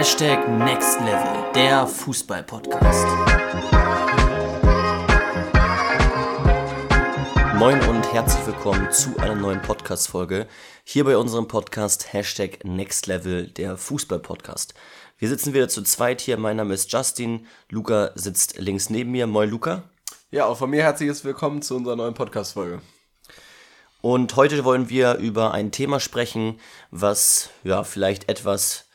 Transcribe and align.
Hashtag 0.00 0.48
Next 0.48 0.98
Level, 1.00 1.52
der 1.54 1.86
Fußball-Podcast. 1.86 3.06
Moin 7.58 7.78
und 7.82 8.10
herzlich 8.10 8.46
willkommen 8.46 8.90
zu 8.92 9.14
einer 9.18 9.34
neuen 9.34 9.60
Podcast-Folge. 9.60 10.46
Hier 10.84 11.04
bei 11.04 11.18
unserem 11.18 11.48
Podcast 11.48 12.14
Hashtag 12.14 12.64
Next 12.64 13.08
Level, 13.08 13.48
der 13.48 13.76
Fußball-Podcast. 13.76 14.72
Wir 15.18 15.28
sitzen 15.28 15.52
wieder 15.52 15.68
zu 15.68 15.82
zweit 15.82 16.22
hier. 16.22 16.38
Mein 16.38 16.56
Name 16.56 16.72
ist 16.72 16.90
Justin. 16.90 17.46
Luca 17.68 18.12
sitzt 18.14 18.56
links 18.56 18.88
neben 18.88 19.10
mir. 19.10 19.26
Moin, 19.26 19.50
Luca. 19.50 19.82
Ja, 20.30 20.46
auch 20.46 20.56
von 20.56 20.70
mir 20.70 20.82
herzliches 20.82 21.26
Willkommen 21.26 21.60
zu 21.60 21.76
unserer 21.76 21.96
neuen 21.96 22.14
Podcast-Folge. 22.14 22.80
Und 24.00 24.34
heute 24.36 24.64
wollen 24.64 24.88
wir 24.88 25.16
über 25.16 25.52
ein 25.52 25.72
Thema 25.72 26.00
sprechen, 26.00 26.58
was 26.90 27.50
ja 27.64 27.84
vielleicht 27.84 28.30
etwas 28.30 28.86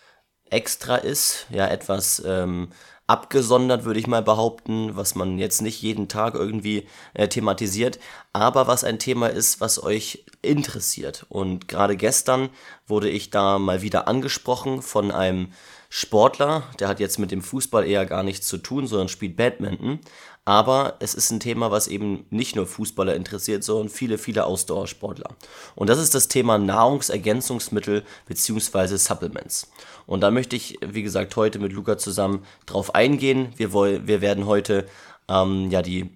extra 0.49 0.95
ist, 0.95 1.47
ja 1.49 1.67
etwas 1.67 2.21
ähm, 2.25 2.69
abgesondert, 3.07 3.85
würde 3.85 3.99
ich 3.99 4.07
mal 4.07 4.23
behaupten, 4.23 4.95
was 4.95 5.15
man 5.15 5.37
jetzt 5.37 5.61
nicht 5.61 5.81
jeden 5.81 6.07
Tag 6.07 6.33
irgendwie 6.33 6.87
äh, 7.13 7.27
thematisiert, 7.27 7.99
aber 8.33 8.67
was 8.67 8.83
ein 8.83 8.97
Thema 8.99 9.27
ist, 9.27 9.61
was 9.61 9.81
euch 9.81 10.25
interessiert. 10.41 11.25
Und 11.29 11.67
gerade 11.67 11.97
gestern 11.97 12.49
wurde 12.87 13.09
ich 13.09 13.29
da 13.29 13.59
mal 13.59 13.81
wieder 13.81 14.07
angesprochen 14.07 14.81
von 14.81 15.11
einem 15.11 15.51
Sportler, 15.97 16.63
der 16.81 16.89
hat 16.89 16.99
jetzt 16.99 17.19
mit 17.19 17.31
dem 17.31 17.41
Fußball 17.41 17.87
eher 17.87 18.05
gar 18.05 18.21
nichts 18.21 18.47
zu 18.47 18.57
tun, 18.57 18.85
sondern 18.85 19.07
spielt 19.07 19.37
Badminton. 19.37 19.99
Aber 20.43 20.97
es 20.99 21.13
ist 21.13 21.31
ein 21.31 21.39
Thema, 21.39 21.71
was 21.71 21.87
eben 21.87 22.25
nicht 22.29 22.57
nur 22.57 22.67
Fußballer 22.67 23.15
interessiert, 23.15 23.63
sondern 23.63 23.87
viele, 23.87 24.17
viele 24.17 24.43
Ausdauersportler. 24.43 25.29
Und 25.73 25.89
das 25.89 25.97
ist 25.97 26.13
das 26.13 26.27
Thema 26.27 26.57
Nahrungsergänzungsmittel 26.57 28.03
bzw. 28.27 28.97
Supplements. 28.97 29.71
Und 30.05 30.19
da 30.19 30.31
möchte 30.31 30.57
ich, 30.57 30.77
wie 30.85 31.01
gesagt, 31.01 31.33
heute 31.37 31.59
mit 31.59 31.71
Luca 31.71 31.97
zusammen 31.97 32.45
drauf 32.65 32.93
eingehen. 32.93 33.53
Wir, 33.55 33.71
wollen, 33.71 34.05
wir 34.05 34.19
werden 34.19 34.47
heute 34.47 34.87
ähm, 35.29 35.71
ja 35.71 35.81
die 35.81 36.09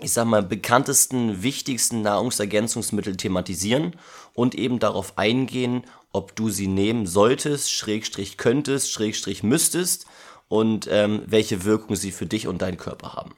ich 0.00 0.12
sag 0.12 0.26
mal, 0.26 0.42
bekanntesten, 0.42 1.42
wichtigsten 1.42 2.02
Nahrungsergänzungsmittel 2.02 3.16
thematisieren 3.16 3.96
und 4.32 4.54
eben 4.54 4.78
darauf 4.78 5.18
eingehen, 5.18 5.82
ob 6.12 6.34
du 6.36 6.50
sie 6.50 6.68
nehmen 6.68 7.06
solltest, 7.06 7.72
Schrägstrich 7.72 8.36
könntest, 8.36 8.90
Schrägstrich 8.90 9.42
müsstest 9.42 10.06
und 10.48 10.88
ähm, 10.90 11.22
welche 11.26 11.64
Wirkung 11.64 11.96
sie 11.96 12.10
für 12.10 12.26
dich 12.26 12.48
und 12.48 12.62
deinen 12.62 12.78
Körper 12.78 13.12
haben. 13.12 13.34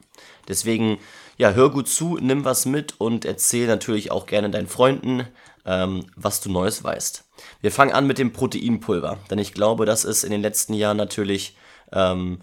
Deswegen, 0.47 0.97
ja, 1.37 1.51
hör 1.51 1.69
gut 1.69 1.87
zu, 1.87 2.17
nimm 2.21 2.45
was 2.45 2.65
mit 2.65 2.95
und 2.99 3.25
erzähl 3.25 3.67
natürlich 3.67 4.11
auch 4.11 4.25
gerne 4.25 4.49
deinen 4.49 4.67
Freunden, 4.67 5.27
ähm, 5.65 6.05
was 6.15 6.41
du 6.41 6.49
Neues 6.49 6.83
weißt. 6.83 7.25
Wir 7.61 7.71
fangen 7.71 7.93
an 7.93 8.07
mit 8.07 8.17
dem 8.17 8.33
Proteinpulver, 8.33 9.19
denn 9.29 9.39
ich 9.39 9.53
glaube, 9.53 9.85
das 9.85 10.05
ist 10.05 10.23
in 10.23 10.31
den 10.31 10.41
letzten 10.41 10.73
Jahren 10.73 10.97
natürlich 10.97 11.55
ähm, 11.91 12.39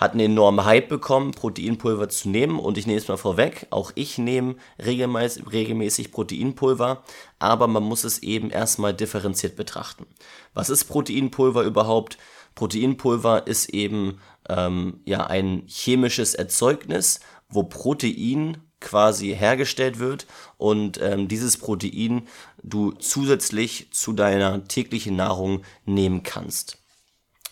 hat 0.00 0.12
einen 0.12 0.32
enormen 0.32 0.64
Hype 0.64 0.88
bekommen, 0.88 1.32
Proteinpulver 1.32 2.08
zu 2.08 2.30
nehmen. 2.30 2.58
Und 2.58 2.78
ich 2.78 2.86
nehme 2.86 2.98
es 2.98 3.06
mal 3.06 3.18
vorweg, 3.18 3.66
auch 3.68 3.92
ich 3.94 4.16
nehme 4.16 4.56
regelmäßig, 4.82 5.52
regelmäßig 5.52 6.10
Proteinpulver, 6.10 7.04
aber 7.38 7.66
man 7.66 7.82
muss 7.82 8.04
es 8.04 8.20
eben 8.20 8.48
erstmal 8.48 8.94
differenziert 8.94 9.56
betrachten. 9.56 10.06
Was 10.54 10.70
ist 10.70 10.84
Proteinpulver 10.84 11.62
überhaupt? 11.64 12.16
Proteinpulver 12.54 13.46
ist 13.46 13.68
eben 13.68 14.18
ähm, 14.48 15.00
ja 15.04 15.26
ein 15.26 15.64
chemisches 15.66 16.34
Erzeugnis, 16.34 17.20
wo 17.50 17.64
Protein 17.64 18.56
quasi 18.80 19.36
hergestellt 19.36 19.98
wird 19.98 20.26
und 20.56 20.98
ähm, 21.02 21.28
dieses 21.28 21.58
Protein 21.58 22.26
du 22.62 22.92
zusätzlich 22.92 23.88
zu 23.90 24.14
deiner 24.14 24.64
täglichen 24.64 25.16
Nahrung 25.16 25.62
nehmen 25.84 26.22
kannst. 26.22 26.78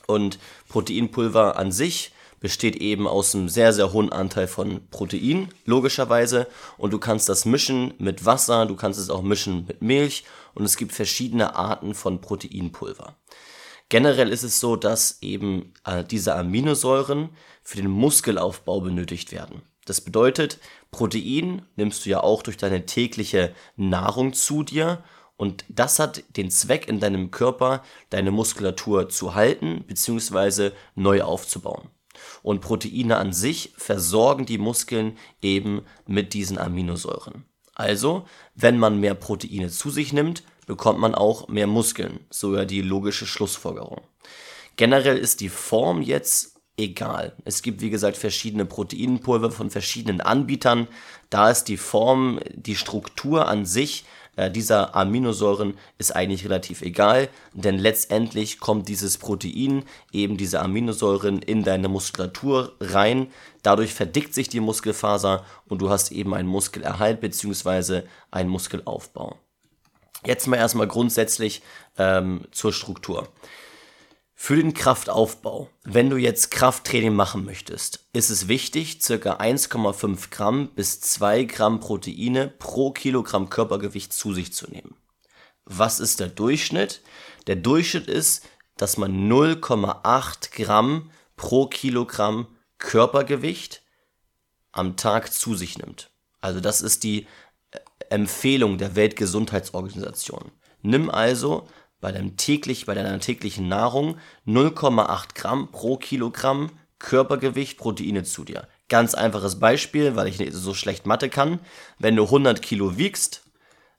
Und 0.06 0.38
Proteinpulver 0.68 1.58
an 1.58 1.70
sich 1.70 2.12
besteht 2.40 2.76
eben 2.76 3.06
aus 3.06 3.34
einem 3.34 3.48
sehr, 3.48 3.72
sehr 3.72 3.92
hohen 3.92 4.12
Anteil 4.12 4.46
von 4.46 4.88
Protein, 4.90 5.48
logischerweise. 5.64 6.46
Und 6.76 6.92
du 6.92 6.98
kannst 6.98 7.28
das 7.28 7.44
mischen 7.44 7.94
mit 7.98 8.24
Wasser, 8.24 8.66
du 8.66 8.76
kannst 8.76 8.98
es 8.98 9.10
auch 9.10 9.22
mischen 9.22 9.66
mit 9.66 9.82
Milch 9.82 10.24
und 10.54 10.64
es 10.64 10.76
gibt 10.76 10.92
verschiedene 10.92 11.56
Arten 11.56 11.94
von 11.94 12.20
Proteinpulver. 12.20 13.16
Generell 13.88 14.30
ist 14.30 14.42
es 14.42 14.60
so, 14.60 14.76
dass 14.76 15.18
eben 15.22 15.72
äh, 15.84 16.04
diese 16.04 16.34
Aminosäuren 16.34 17.30
für 17.62 17.78
den 17.78 17.90
Muskelaufbau 17.90 18.80
benötigt 18.80 19.32
werden. 19.32 19.62
Das 19.86 20.02
bedeutet, 20.02 20.58
Protein 20.90 21.62
nimmst 21.76 22.04
du 22.04 22.10
ja 22.10 22.20
auch 22.20 22.42
durch 22.42 22.58
deine 22.58 22.84
tägliche 22.84 23.54
Nahrung 23.76 24.34
zu 24.34 24.62
dir 24.62 25.02
und 25.38 25.64
das 25.68 26.00
hat 26.00 26.24
den 26.36 26.50
Zweck 26.50 26.88
in 26.88 26.98
deinem 26.98 27.30
Körper, 27.30 27.82
deine 28.10 28.32
Muskulatur 28.32 29.08
zu 29.08 29.34
halten 29.34 29.84
bzw. 29.86 30.72
neu 30.96 31.22
aufzubauen. 31.22 31.88
Und 32.42 32.60
Proteine 32.60 33.16
an 33.16 33.32
sich 33.32 33.72
versorgen 33.76 34.46
die 34.46 34.58
Muskeln 34.58 35.16
eben 35.42 35.82
mit 36.06 36.34
diesen 36.34 36.58
Aminosäuren. 36.58 37.44
Also, 37.74 38.26
wenn 38.54 38.78
man 38.78 39.00
mehr 39.00 39.14
Proteine 39.14 39.68
zu 39.70 39.90
sich 39.90 40.12
nimmt, 40.12 40.42
bekommt 40.66 40.98
man 40.98 41.14
auch 41.14 41.48
mehr 41.48 41.66
Muskeln. 41.66 42.20
So 42.30 42.54
ja 42.54 42.64
die 42.64 42.82
logische 42.82 43.26
Schlussfolgerung. 43.26 44.02
Generell 44.76 45.16
ist 45.16 45.40
die 45.40 45.48
Form 45.48 46.02
jetzt 46.02 46.58
egal. 46.76 47.34
Es 47.44 47.62
gibt, 47.62 47.80
wie 47.80 47.90
gesagt, 47.90 48.16
verschiedene 48.16 48.64
Proteinpulver 48.64 49.50
von 49.50 49.70
verschiedenen 49.70 50.20
Anbietern. 50.20 50.86
Da 51.30 51.50
ist 51.50 51.64
die 51.64 51.76
Form, 51.76 52.40
die 52.54 52.76
Struktur 52.76 53.48
an 53.48 53.66
sich 53.66 54.04
dieser 54.50 54.94
Aminosäuren 54.94 55.74
ist 55.98 56.14
eigentlich 56.14 56.44
relativ 56.44 56.82
egal, 56.82 57.28
denn 57.52 57.76
letztendlich 57.76 58.60
kommt 58.60 58.88
dieses 58.88 59.18
Protein, 59.18 59.84
eben 60.12 60.36
diese 60.36 60.60
Aminosäuren, 60.60 61.42
in 61.42 61.64
deine 61.64 61.88
Muskulatur 61.88 62.76
rein. 62.80 63.32
Dadurch 63.62 63.92
verdickt 63.92 64.34
sich 64.34 64.48
die 64.48 64.60
Muskelfaser 64.60 65.44
und 65.66 65.82
du 65.82 65.90
hast 65.90 66.12
eben 66.12 66.34
einen 66.34 66.48
Muskelerhalt 66.48 67.20
bzw. 67.20 68.02
einen 68.30 68.48
Muskelaufbau. 68.48 69.36
Jetzt 70.24 70.46
mal 70.46 70.56
erstmal 70.56 70.88
grundsätzlich 70.88 71.62
ähm, 71.96 72.42
zur 72.52 72.72
Struktur. 72.72 73.28
Für 74.40 74.54
den 74.54 74.72
Kraftaufbau, 74.72 75.68
wenn 75.82 76.10
du 76.10 76.16
jetzt 76.16 76.52
Krafttraining 76.52 77.12
machen 77.12 77.44
möchtest, 77.44 78.06
ist 78.12 78.30
es 78.30 78.46
wichtig, 78.46 79.00
ca. 79.00 79.12
1,5 79.14 80.30
Gramm 80.30 80.68
bis 80.76 81.00
2 81.00 81.42
Gramm 81.42 81.80
Proteine 81.80 82.46
pro 82.46 82.92
Kilogramm 82.92 83.50
Körpergewicht 83.50 84.12
zu 84.12 84.32
sich 84.32 84.52
zu 84.52 84.70
nehmen. 84.70 84.94
Was 85.64 85.98
ist 85.98 86.20
der 86.20 86.28
Durchschnitt? 86.28 87.02
Der 87.48 87.56
Durchschnitt 87.56 88.06
ist, 88.06 88.46
dass 88.76 88.96
man 88.96 89.28
0,8 89.28 90.52
Gramm 90.52 91.10
pro 91.36 91.66
Kilogramm 91.66 92.46
Körpergewicht 92.78 93.82
am 94.70 94.96
Tag 94.96 95.32
zu 95.32 95.56
sich 95.56 95.78
nimmt. 95.78 96.10
Also 96.40 96.60
das 96.60 96.80
ist 96.80 97.02
die 97.02 97.26
äh, 97.72 97.78
Empfehlung 98.08 98.78
der 98.78 98.94
Weltgesundheitsorganisation. 98.94 100.52
Nimm 100.82 101.10
also 101.10 101.66
bei, 102.00 102.12
deinem 102.12 102.36
täglich, 102.36 102.86
bei 102.86 102.94
deiner 102.94 103.18
täglichen 103.20 103.68
Nahrung 103.68 104.16
0,8 104.46 105.34
Gramm 105.34 105.70
pro 105.70 105.96
Kilogramm 105.96 106.70
Körpergewicht 106.98 107.78
Proteine 107.78 108.24
zu 108.24 108.44
dir. 108.44 108.66
Ganz 108.88 109.14
einfaches 109.14 109.58
Beispiel, 109.60 110.16
weil 110.16 110.28
ich 110.28 110.42
so 110.52 110.74
schlecht 110.74 111.06
Mathe 111.06 111.28
kann. 111.28 111.60
Wenn 111.98 112.16
du 112.16 112.24
100 112.24 112.62
Kilo 112.62 112.96
wiegst, 112.96 113.42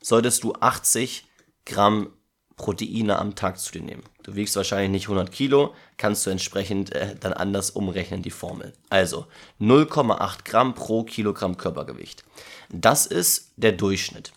solltest 0.02 0.44
du 0.44 0.54
80 0.54 1.26
Gramm 1.66 2.10
Proteine 2.58 3.18
am 3.20 3.36
Tag 3.36 3.58
zu 3.58 3.72
dir 3.72 3.82
nehmen. 3.82 4.04
Du 4.24 4.36
wiegst 4.36 4.56
wahrscheinlich 4.56 4.92
nicht 4.92 5.06
100 5.06 5.32
Kilo, 5.32 5.74
kannst 5.98 6.26
du 6.26 6.30
entsprechend 6.30 6.94
äh, 6.94 7.16
dann 7.18 7.34
anders 7.34 7.72
umrechnen 7.72 8.22
die 8.22 8.32
Formel. 8.32 8.74
Also 8.90 9.28
0,8 9.62 10.44
Gramm 10.44 10.76
pro 10.76 11.04
Kilogramm 11.04 11.58
Körpergewicht. 11.58 12.26
Das 12.70 13.06
ist 13.06 13.54
der 13.56 13.72
Durchschnitt. 13.72 14.34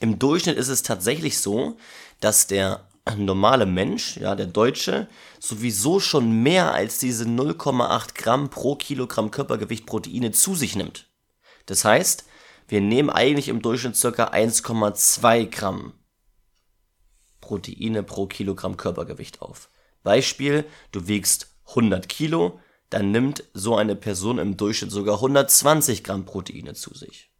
Im 0.00 0.18
Durchschnitt 0.18 0.58
ist 0.58 0.68
es 0.68 0.82
tatsächlich 0.82 1.38
so, 1.38 1.78
dass 2.20 2.46
der 2.46 2.88
normale 3.16 3.66
Mensch, 3.66 4.16
ja, 4.18 4.34
der 4.34 4.46
Deutsche, 4.46 5.08
sowieso 5.38 6.00
schon 6.00 6.42
mehr 6.42 6.72
als 6.74 6.98
diese 6.98 7.24
0,8 7.24 8.14
Gramm 8.14 8.50
pro 8.50 8.74
Kilogramm 8.74 9.30
Körpergewicht 9.30 9.86
Proteine 9.86 10.32
zu 10.32 10.54
sich 10.54 10.76
nimmt. 10.76 11.06
Das 11.66 11.84
heißt, 11.84 12.24
wir 12.68 12.80
nehmen 12.80 13.08
eigentlich 13.08 13.48
im 13.48 13.62
Durchschnitt 13.62 13.98
ca. 14.00 14.08
1,2 14.08 15.46
Gramm 15.46 15.94
Proteine 17.40 18.02
pro 18.02 18.26
Kilogramm 18.26 18.76
Körpergewicht 18.76 19.40
auf. 19.40 19.70
Beispiel, 20.02 20.64
du 20.92 21.08
wiegst 21.08 21.54
100 21.68 22.08
Kilo, 22.08 22.60
dann 22.90 23.10
nimmt 23.10 23.44
so 23.54 23.76
eine 23.76 23.96
Person 23.96 24.38
im 24.38 24.56
Durchschnitt 24.56 24.90
sogar 24.90 25.16
120 25.16 26.04
Gramm 26.04 26.24
Proteine 26.24 26.74
zu 26.74 26.94
sich. 26.94 27.30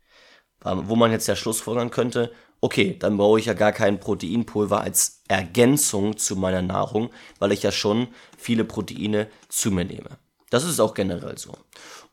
Wo 0.61 0.97
man 0.97 1.13
jetzt 1.13 1.29
ja 1.29 1.37
schlussfolgern 1.37 1.91
könnte, 1.91 2.33
okay, 2.61 2.97
dann 2.99 3.17
brauche 3.17 3.39
ich 3.39 3.47
ja 3.47 3.55
gar 3.55 3.73
kein 3.73 4.01
Proteinpulver 4.01 4.81
als 4.81 5.23
Ergänzung 5.29 6.17
zu 6.17 6.37
meiner 6.37 6.63
Nahrung, 6.63 7.11
weil 7.39 7.53
ich 7.53 7.63
ja 7.63 7.73
schon 7.73 8.09
viele 8.37 8.65
Proteine 8.65 9.29
zu 9.49 9.71
mir 9.71 9.85
nehme. 9.85 10.19
Das 10.51 10.65
ist 10.65 10.81
auch 10.81 10.95
generell 10.95 11.39
so. 11.39 11.53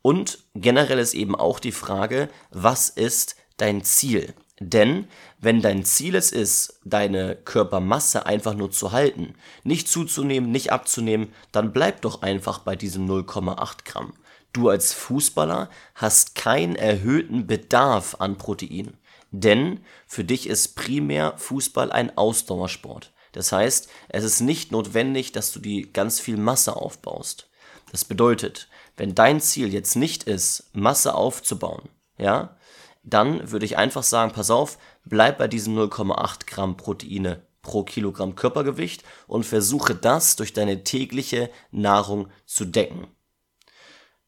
Und 0.01 0.39
generell 0.53 0.99
ist 0.99 1.13
eben 1.13 1.35
auch 1.35 1.59
die 1.59 1.71
Frage, 1.71 2.29
was 2.51 2.89
ist 2.89 3.37
dein 3.57 3.83
Ziel? 3.83 4.33
Denn 4.59 5.07
wenn 5.39 5.61
dein 5.61 5.83
Ziel 5.83 6.15
es 6.15 6.31
ist, 6.31 6.79
deine 6.85 7.35
Körpermasse 7.35 8.25
einfach 8.25 8.53
nur 8.53 8.71
zu 8.71 8.91
halten, 8.91 9.35
nicht 9.63 9.87
zuzunehmen, 9.87 10.51
nicht 10.51 10.71
abzunehmen, 10.71 11.33
dann 11.51 11.73
bleib 11.73 12.01
doch 12.01 12.21
einfach 12.21 12.59
bei 12.59 12.75
diesem 12.75 13.05
0,8 13.09 13.83
Gramm. 13.83 14.13
Du 14.53 14.69
als 14.69 14.93
Fußballer 14.93 15.69
hast 15.95 16.35
keinen 16.35 16.77
erhöhten 16.77 17.47
Bedarf 17.47 18.15
an 18.19 18.37
Protein. 18.37 18.97
Denn 19.41 19.81
für 20.07 20.23
dich 20.23 20.47
ist 20.47 20.75
primär 20.75 21.37
Fußball 21.37 21.91
ein 21.91 22.17
Ausdauersport. 22.17 23.11
Das 23.33 23.51
heißt, 23.51 23.89
es 24.07 24.23
ist 24.23 24.39
nicht 24.39 24.71
notwendig, 24.71 25.33
dass 25.33 25.51
du 25.51 25.59
die 25.59 25.91
ganz 25.91 26.21
viel 26.21 26.37
Masse 26.37 26.75
aufbaust. 26.75 27.49
Das 27.91 28.05
bedeutet, 28.05 28.69
wenn 28.95 29.13
dein 29.13 29.41
Ziel 29.41 29.73
jetzt 29.73 29.95
nicht 29.95 30.23
ist, 30.23 30.69
Masse 30.73 31.15
aufzubauen, 31.15 31.89
ja, 32.17 32.55
dann 33.03 33.51
würde 33.51 33.65
ich 33.65 33.77
einfach 33.77 34.03
sagen, 34.03 34.31
pass 34.31 34.49
auf, 34.49 34.77
bleib 35.03 35.37
bei 35.37 35.49
diesen 35.49 35.77
0,8 35.77 36.47
Gramm 36.47 36.77
Proteine 36.77 37.45
pro 37.61 37.83
Kilogramm 37.83 38.35
Körpergewicht 38.35 39.03
und 39.27 39.45
versuche 39.45 39.95
das 39.95 40.37
durch 40.37 40.53
deine 40.53 40.83
tägliche 40.85 41.49
Nahrung 41.71 42.29
zu 42.45 42.63
decken. 42.63 43.07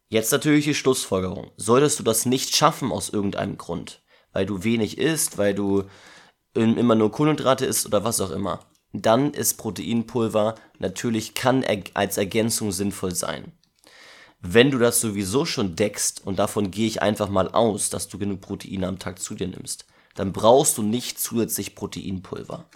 Jetzt 0.10 0.32
natürlich 0.32 0.66
die 0.66 0.76
Schlussfolgerung. 0.76 1.52
Solltest 1.56 2.00
du 2.00 2.04
das 2.04 2.26
nicht 2.26 2.56
schaffen 2.56 2.92
aus 2.92 3.10
irgendeinem 3.10 3.58
Grund, 3.58 4.02
weil 4.38 4.46
du 4.46 4.64
wenig 4.64 5.00
isst, 5.00 5.40
weil 5.40 5.56
du 5.56 5.86
immer 6.54 6.94
nur 6.94 7.12
Kohlenhydrate 7.12 7.66
isst 7.66 7.88
oder 7.88 8.04
was 8.04 8.22
auch 8.22 8.30
immer, 8.30 8.60
dann 8.94 9.34
ist 9.34 9.56
Proteinpulver 9.56 10.54
natürlich 10.78 11.34
kann 11.34 11.66
als 11.96 12.20
Ergänzung 12.20 12.72
sinnvoll 12.72 13.16
sein. 13.16 13.52
Wenn 14.40 14.70
du 14.70 14.78
das 14.78 15.02
sowieso 15.02 15.46
schon 15.46 15.76
deckst, 15.76 16.22
und 16.24 16.38
davon 16.38 16.70
gehe 16.70 16.86
ich 16.86 17.02
einfach 17.02 17.30
mal 17.30 17.50
aus, 17.50 17.90
dass 17.90 18.10
du 18.10 18.20
genug 18.20 18.42
Proteine 18.42 18.86
am 18.86 19.00
Tag 19.00 19.18
zu 19.18 19.34
dir 19.34 19.48
nimmst, 19.48 19.88
dann 20.14 20.34
brauchst 20.34 20.78
du 20.78 20.84
nicht 20.84 21.20
zusätzlich 21.20 21.74
Proteinpulver. 21.74 22.70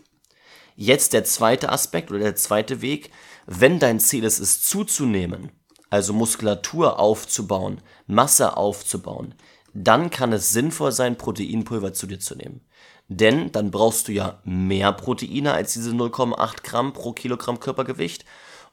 Jetzt 0.75 1.13
der 1.13 1.25
zweite 1.25 1.69
Aspekt 1.69 2.09
oder 2.09 2.21
der 2.21 2.35
zweite 2.35 2.81
Weg, 2.81 3.11
wenn 3.45 3.77
dein 3.77 3.99
Ziel 3.99 4.23
ist, 4.23 4.39
es 4.39 4.63
zuzunehmen, 4.63 5.51
also 5.91 6.11
Muskulatur 6.11 6.97
aufzubauen, 6.97 7.81
Masse 8.07 8.57
aufzubauen, 8.57 9.35
dann 9.73 10.09
kann 10.09 10.33
es 10.33 10.51
sinnvoll 10.51 10.91
sein, 10.91 11.17
Proteinpulver 11.17 11.93
zu 11.93 12.07
dir 12.07 12.19
zu 12.19 12.35
nehmen. 12.35 12.61
Denn 13.07 13.51
dann 13.51 13.71
brauchst 13.71 14.07
du 14.07 14.11
ja 14.11 14.41
mehr 14.45 14.93
Proteine 14.93 15.53
als 15.53 15.73
diese 15.73 15.91
0,8 15.91 16.63
Gramm 16.63 16.93
pro 16.93 17.13
Kilogramm 17.13 17.59
Körpergewicht 17.59 18.25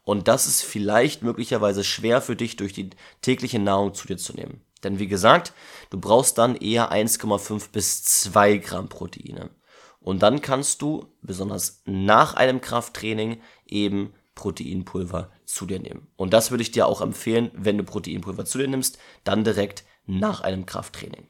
und 0.09 0.27
das 0.27 0.47
ist 0.47 0.63
vielleicht 0.63 1.21
möglicherweise 1.21 1.83
schwer 1.83 2.21
für 2.21 2.35
dich 2.35 2.55
durch 2.55 2.73
die 2.73 2.89
tägliche 3.21 3.59
Nahrung 3.59 3.93
zu 3.93 4.07
dir 4.07 4.17
zu 4.17 4.33
nehmen. 4.33 4.61
Denn 4.83 4.97
wie 4.97 5.07
gesagt, 5.07 5.53
du 5.89 5.99
brauchst 5.99 6.37
dann 6.37 6.55
eher 6.55 6.91
1,5 6.91 7.71
bis 7.71 8.03
2 8.03 8.57
Gramm 8.57 8.89
Proteine. 8.89 9.51
Und 9.99 10.23
dann 10.23 10.41
kannst 10.41 10.81
du, 10.81 11.05
besonders 11.21 11.83
nach 11.85 12.33
einem 12.33 12.61
Krafttraining, 12.61 13.41
eben 13.67 14.13
Proteinpulver 14.33 15.29
zu 15.45 15.65
dir 15.65 15.79
nehmen. 15.79 16.07
Und 16.15 16.33
das 16.33 16.49
würde 16.49 16.63
ich 16.63 16.71
dir 16.71 16.87
auch 16.87 17.01
empfehlen, 17.01 17.51
wenn 17.53 17.77
du 17.77 17.83
Proteinpulver 17.83 18.45
zu 18.45 18.57
dir 18.57 18.67
nimmst, 18.67 18.97
dann 19.25 19.43
direkt 19.43 19.83
nach 20.09 20.41
einem 20.41 20.65
Krafttraining. 20.65 21.27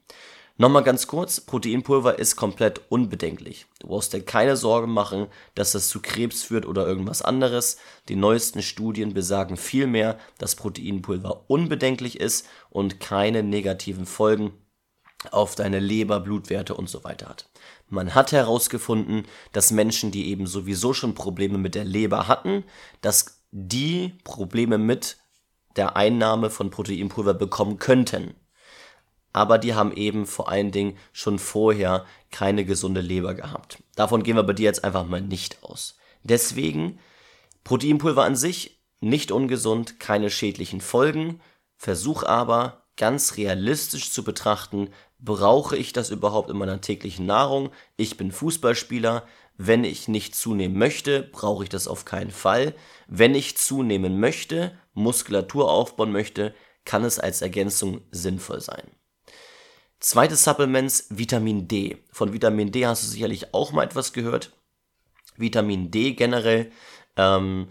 Nochmal 0.62 0.84
ganz 0.84 1.08
kurz, 1.08 1.40
Proteinpulver 1.40 2.20
ist 2.20 2.36
komplett 2.36 2.82
unbedenklich. 2.90 3.66
Du 3.80 3.88
brauchst 3.88 4.12
dir 4.12 4.22
keine 4.22 4.58
Sorgen 4.58 4.92
machen, 4.92 5.28
dass 5.56 5.72
das 5.72 5.88
zu 5.88 6.02
Krebs 6.02 6.44
führt 6.44 6.66
oder 6.66 6.86
irgendwas 6.86 7.22
anderes. 7.22 7.78
Die 8.10 8.18
neuesten 8.18 8.62
Studien 8.62 9.14
besagen 9.14 9.56
vielmehr, 9.56 10.18
dass 10.38 10.58
Proteinpulver 10.58 11.46
unbedenklich 11.50 12.20
ist 12.20 12.46
und 12.70 13.00
keine 13.00 13.42
negativen 13.42 14.06
Folgen 14.06 14.52
auf 15.32 15.56
deine 15.56 15.80
Leber, 15.80 16.20
Blutwerte 16.20 16.74
und 16.74 16.90
so 16.90 17.06
weiter 17.06 17.30
hat. 17.30 17.50
Man 17.88 18.14
hat 18.14 18.34
herausgefunden, 18.34 19.24
dass 19.54 19.72
Menschen, 19.72 20.12
die 20.12 20.28
eben 20.28 20.46
sowieso 20.46 20.94
schon 20.94 21.16
Probleme 21.16 21.58
mit 21.58 21.74
der 21.74 21.86
Leber 21.86 22.28
hatten, 22.28 22.66
dass 23.00 23.46
die 23.52 24.18
Probleme 24.26 24.78
mit 24.78 25.18
der 25.78 25.96
Einnahme 25.96 26.50
von 26.50 26.70
Proteinpulver 26.70 27.34
bekommen 27.34 27.78
könnten 27.80 28.36
aber 29.34 29.58
die 29.58 29.74
haben 29.74 29.94
eben 29.94 30.26
vor 30.26 30.50
allen 30.50 30.72
Dingen 30.72 30.98
schon 31.14 31.40
vorher 31.40 32.06
keine 32.32 32.66
gesunde 32.66 33.02
Leber 33.02 33.34
gehabt. 33.34 33.78
Davon 33.96 34.24
gehen 34.24 34.36
wir 34.36 34.44
bei 34.44 34.54
dir 34.54 34.64
jetzt 34.64 34.84
einfach 34.84 35.06
mal 35.06 35.22
nicht 35.22 35.64
aus. 35.64 35.98
Deswegen 36.24 37.00
Proteinpulver 37.64 38.24
an 38.24 38.36
sich 38.36 38.80
nicht 39.02 39.32
ungesund, 39.32 40.00
keine 40.00 40.30
schädlichen 40.30 40.82
Folgen. 40.82 41.40
Versuch 41.78 42.24
aber 42.24 42.84
ganz 42.98 43.38
realistisch 43.38 44.12
zu 44.12 44.24
betrachten, 44.24 44.90
brauche 45.20 45.78
ich 45.78 45.94
das 45.94 46.10
überhaupt 46.10 46.50
in 46.50 46.58
meiner 46.58 46.82
täglichen 46.82 47.26
Nahrung? 47.26 47.70
Ich 47.96 48.18
bin 48.18 48.32
Fußballspieler. 48.32 49.26
Wenn 49.58 49.84
ich 49.84 50.08
nicht 50.08 50.36
zunehmen 50.36 50.78
möchte, 50.78 51.24
brauche 51.24 51.64
ich 51.64 51.70
das 51.70 51.88
auf 51.88 52.06
keinen 52.06 52.32
Fall. 52.32 52.74
Wenn 53.08 53.36
ich 53.36 53.58
zunehmen 53.58 54.20
möchte, 54.20 54.78
Muskulatur 54.94 55.70
aufbauen 55.70 56.12
möchte, 56.12 56.54
kann 56.86 57.04
es 57.04 57.20
als 57.20 57.42
Ergänzung 57.42 58.02
sinnvoll 58.12 58.62
sein. 58.62 58.84
Zweites 60.00 60.46
Supplements, 60.46 61.08
Vitamin 61.10 61.68
D. 61.68 61.98
Von 62.12 62.32
Vitamin 62.32 62.72
D 62.72 62.86
hast 62.86 63.04
du 63.04 63.08
sicherlich 63.08 63.54
auch 63.54 63.74
mal 63.74 63.84
etwas 63.84 64.14
gehört. 64.14 64.54
Vitamin 65.36 65.92
D 65.92 66.14
generell 66.14 66.72
ähm, 67.18 67.68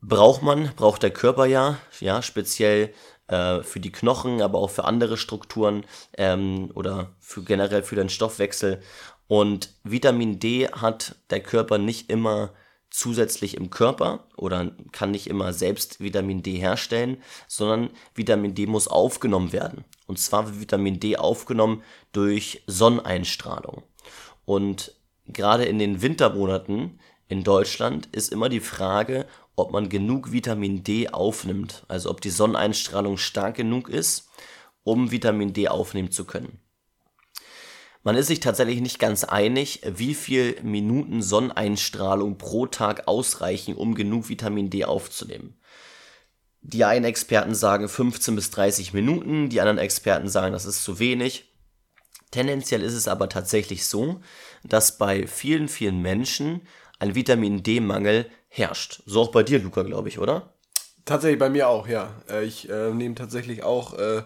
braucht 0.00 0.42
man, 0.42 0.72
braucht 0.74 1.02
der 1.02 1.10
Körper 1.10 1.44
ja, 1.44 1.78
ja, 2.00 2.22
speziell 2.22 2.94
äh, 3.26 3.62
für 3.62 3.78
die 3.78 3.92
Knochen, 3.92 4.40
aber 4.40 4.58
auch 4.58 4.70
für 4.70 4.84
andere 4.84 5.18
Strukturen 5.18 5.84
ähm, 6.16 6.70
oder 6.74 7.14
für 7.20 7.42
generell 7.42 7.82
für 7.82 7.96
den 7.96 8.08
Stoffwechsel. 8.08 8.80
Und 9.26 9.74
Vitamin 9.84 10.38
D 10.38 10.68
hat 10.68 11.16
der 11.28 11.40
Körper 11.40 11.76
nicht 11.76 12.08
immer 12.08 12.54
zusätzlich 12.90 13.56
im 13.56 13.70
Körper 13.70 14.26
oder 14.36 14.72
kann 14.92 15.10
nicht 15.10 15.26
immer 15.26 15.52
selbst 15.52 16.00
Vitamin 16.00 16.42
D 16.42 16.58
herstellen, 16.58 17.18
sondern 17.46 17.90
Vitamin 18.14 18.54
D 18.54 18.66
muss 18.66 18.88
aufgenommen 18.88 19.52
werden. 19.52 19.84
Und 20.06 20.18
zwar 20.18 20.46
wird 20.46 20.60
Vitamin 20.60 21.00
D 21.00 21.16
aufgenommen 21.16 21.82
durch 22.12 22.62
Sonneneinstrahlung. 22.66 23.82
Und 24.44 24.94
gerade 25.26 25.64
in 25.64 25.78
den 25.78 26.00
Wintermonaten 26.00 26.98
in 27.28 27.44
Deutschland 27.44 28.08
ist 28.12 28.32
immer 28.32 28.48
die 28.48 28.60
Frage, 28.60 29.26
ob 29.54 29.72
man 29.72 29.88
genug 29.88 30.32
Vitamin 30.32 30.82
D 30.82 31.08
aufnimmt, 31.10 31.84
also 31.88 32.10
ob 32.10 32.20
die 32.20 32.30
Sonneneinstrahlung 32.30 33.18
stark 33.18 33.56
genug 33.56 33.88
ist, 33.88 34.30
um 34.82 35.10
Vitamin 35.10 35.52
D 35.52 35.68
aufnehmen 35.68 36.10
zu 36.10 36.24
können. 36.24 36.60
Man 38.08 38.16
ist 38.16 38.28
sich 38.28 38.40
tatsächlich 38.40 38.80
nicht 38.80 38.98
ganz 38.98 39.22
einig, 39.22 39.82
wie 39.84 40.14
viel 40.14 40.58
Minuten 40.62 41.20
Sonneneinstrahlung 41.20 42.38
pro 42.38 42.64
Tag 42.64 43.06
ausreichen, 43.06 43.74
um 43.74 43.94
genug 43.94 44.30
Vitamin 44.30 44.70
D 44.70 44.86
aufzunehmen. 44.86 45.60
Die 46.62 46.86
einen 46.86 47.04
Experten 47.04 47.54
sagen 47.54 47.86
15 47.86 48.34
bis 48.34 48.50
30 48.50 48.94
Minuten, 48.94 49.50
die 49.50 49.60
anderen 49.60 49.76
Experten 49.76 50.30
sagen, 50.30 50.54
das 50.54 50.64
ist 50.64 50.84
zu 50.84 50.98
wenig. 50.98 51.52
Tendenziell 52.30 52.80
ist 52.80 52.94
es 52.94 53.08
aber 53.08 53.28
tatsächlich 53.28 53.84
so, 53.84 54.22
dass 54.64 54.96
bei 54.96 55.26
vielen, 55.26 55.68
vielen 55.68 56.00
Menschen 56.00 56.62
ein 57.00 57.14
Vitamin 57.14 57.62
D-Mangel 57.62 58.30
herrscht. 58.48 59.02
So 59.04 59.20
auch 59.20 59.32
bei 59.32 59.42
dir, 59.42 59.58
Luca, 59.58 59.82
glaube 59.82 60.08
ich, 60.08 60.18
oder? 60.18 60.54
Tatsächlich 61.04 61.38
bei 61.38 61.50
mir 61.50 61.68
auch, 61.68 61.86
ja. 61.86 62.14
Äh, 62.30 62.46
ich 62.46 62.70
äh, 62.70 62.90
nehme 62.90 63.16
tatsächlich 63.16 63.64
auch 63.64 63.98
äh, 63.98 64.22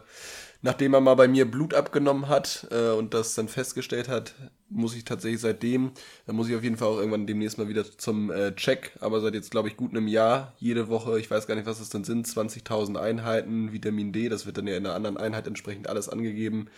nachdem 0.63 0.95
er 0.95 1.01
mal 1.01 1.15
bei 1.15 1.29
mir 1.29 1.51
Blut 1.51 1.75
abgenommen 1.75 2.29
hat 2.29 2.69
äh, 2.71 2.91
und 2.91 3.15
das 3.15 3.35
dann 3.35 3.49
festgestellt 3.49 4.09
hat, 4.09 4.35
muss 4.69 4.95
ich 4.95 5.05
tatsächlich 5.05 5.41
seitdem, 5.41 5.91
da 6.27 6.33
muss 6.33 6.49
ich 6.49 6.57
auf 6.57 6.63
jeden 6.63 6.77
Fall 6.77 6.89
auch 6.89 6.99
irgendwann 6.99 7.27
demnächst 7.27 7.59
mal 7.59 7.69
wieder 7.69 7.85
zum 7.85 8.31
äh, 8.31 8.55
Check, 8.55 8.93
aber 9.01 9.21
seit 9.21 9.35
jetzt 9.35 9.51
glaube 9.51 9.69
ich 9.69 9.77
gut 9.77 9.91
einem 9.91 10.07
Jahr, 10.07 10.55
jede 10.59 10.89
Woche, 10.89 11.19
ich 11.21 11.31
weiß 11.31 11.47
gar 11.47 11.57
nicht, 11.57 11.67
was 11.67 11.79
das 11.79 11.91
dann 11.91 12.05
sind, 12.05 12.27
20.000 12.27 12.97
Einheiten 12.97 13.73
Vitamin 13.73 14.13
D, 14.13 14.29
das 14.29 14.47
wird 14.47 14.57
dann 14.57 14.67
ja 14.67 14.77
in 14.77 14.87
einer 14.87 14.95
anderen 14.95 15.19
Einheit 15.19 15.47
entsprechend 15.47 15.89
alles 15.89 16.09
angegeben, 16.09 16.69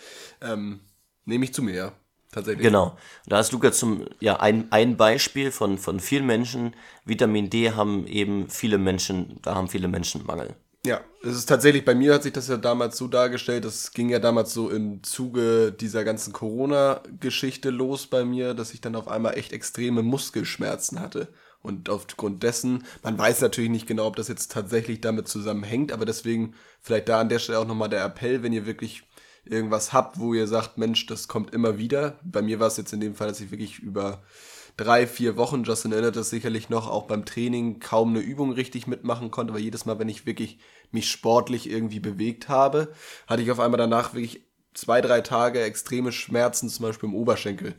ähm, 0.41 0.81
nehme 1.27 1.45
ich 1.45 1.55
zu 1.55 1.63
mir, 1.63 1.75
ja. 1.75 1.93
Tatsächlich. 2.33 2.67
Genau. 2.67 2.99
Da 3.27 3.37
hast 3.37 3.53
Luca 3.53 3.71
zum, 3.71 4.07
ja, 4.19 4.41
ein, 4.41 4.67
ein 4.73 4.97
Beispiel 4.97 5.53
von, 5.53 5.79
von 5.79 6.01
vielen 6.01 6.27
Menschen. 6.27 6.75
Vitamin 7.05 7.49
D 7.49 7.71
haben 7.71 8.09
eben 8.09 8.51
viele 8.51 8.77
Menschen, 8.77 9.39
da 9.43 9.55
haben 9.55 9.69
viele 9.69 9.87
Menschen 9.87 10.27
Mangel. 10.27 10.57
Ja, 10.87 11.01
es 11.23 11.35
ist 11.35 11.47
tatsächlich, 11.47 11.87
bei 11.87 11.95
mir 11.95 12.13
hat 12.13 12.25
sich 12.25 12.35
das 12.35 12.49
ja 12.49 12.59
damals 12.59 12.99
so 12.99 13.09
dargestellt, 13.09 13.65
das 13.65 13.93
ging 13.93 14.11
ja 14.11 14.19
damals 14.19 14.53
so 14.53 14.69
im 14.69 15.03
Zuge 15.03 15.73
dieser 15.73 16.05
ganzen 16.05 16.35
Corona-Geschichte 16.35 17.71
los 17.71 18.07
bei 18.07 18.27
mir, 18.27 18.53
dass 18.53 18.75
ich 18.75 18.83
dann 18.83 18.95
auf 18.95 19.09
einmal 19.09 19.39
echt 19.39 19.55
extreme 19.55 20.03
Muskelschmerzen 20.03 21.01
hatte. 21.01 21.29
Und 21.63 21.89
aufgrund 21.89 22.43
dessen, 22.43 22.85
man 23.03 23.17
weiß 23.17 23.41
natürlich 23.41 23.71
nicht 23.71 23.87
genau, 23.87 24.07
ob 24.07 24.17
das 24.17 24.29
jetzt 24.29 24.53
tatsächlich 24.53 25.01
damit 25.01 25.27
zusammenhängt, 25.27 25.91
aber 25.91 26.05
deswegen 26.05 26.53
vielleicht 26.83 27.09
da 27.09 27.19
an 27.19 27.31
der 27.31 27.39
Stelle 27.39 27.61
auch 27.61 27.67
nochmal 27.67 27.89
der 27.89 28.05
Appell, 28.05 28.43
wenn 28.43 28.53
ihr 28.53 28.67
wirklich 28.67 29.05
irgendwas 29.47 29.95
habt, 29.95 30.19
wo 30.19 30.35
ihr 30.35 30.47
sagt, 30.47 30.77
Mensch, 30.77 31.07
das 31.07 31.29
kommt 31.29 31.55
immer 31.55 31.79
wieder. 31.79 32.19
Bei 32.23 32.43
mir 32.43 32.61
war 32.61 32.67
es 32.67 32.77
jetzt 32.77 32.93
in 32.93 33.01
dem 33.01 33.15
Fall, 33.15 33.29
dass 33.29 33.41
ich 33.41 33.51
wirklich 33.51 33.79
über 33.79 34.23
drei, 34.77 35.07
vier 35.07 35.37
Wochen, 35.37 35.65
Justin 35.65 35.93
erinnert 35.93 36.17
das 36.17 36.31
sicherlich 36.31 36.69
noch, 36.69 36.89
auch 36.89 37.07
beim 37.07 37.25
Training 37.25 37.81
kaum 37.81 38.11
eine 38.11 38.21
Übung 38.21 38.53
richtig 38.53 38.87
mitmachen 38.87 39.31
konnte, 39.31 39.53
aber 39.53 39.61
jedes 39.61 39.87
Mal, 39.87 39.99
wenn 39.99 40.09
ich 40.09 40.27
wirklich 40.27 40.59
mich 40.91 41.11
sportlich 41.11 41.69
irgendwie 41.71 42.01
bewegt 42.01 42.49
habe, 42.49 42.93
hatte 43.27 43.43
ich 43.43 43.51
auf 43.51 43.61
einmal 43.61 43.79
danach 43.79 44.15
wirklich 44.15 44.43
zwei, 44.75 45.01
drei 45.01 45.21
Tage 45.21 45.63
extreme 45.63 46.13
Schmerzen, 46.13 46.69
zum 46.69 46.87
Beispiel 46.87 47.09
im 47.09 47.15
Oberschenkel. 47.15 47.75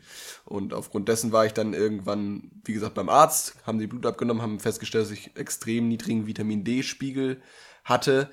Und 0.46 0.74
aufgrund 0.74 1.10
dessen 1.10 1.32
war 1.32 1.46
ich 1.46 1.54
dann 1.54 1.74
irgendwann, 1.74 2.52
wie 2.64 2.74
gesagt, 2.74 2.94
beim 2.96 3.10
Arzt, 3.10 3.56
haben 3.66 3.80
die 3.80 3.88
Blut 3.88 4.06
abgenommen, 4.06 4.42
haben 4.42 4.60
festgestellt, 4.60 5.06
dass 5.06 5.12
ich 5.12 5.36
extrem 5.36 5.90
niedrigen 5.90 6.25
Vitamin 6.25 6.64
D-Spiegel 6.64 7.42
hatte 7.84 8.30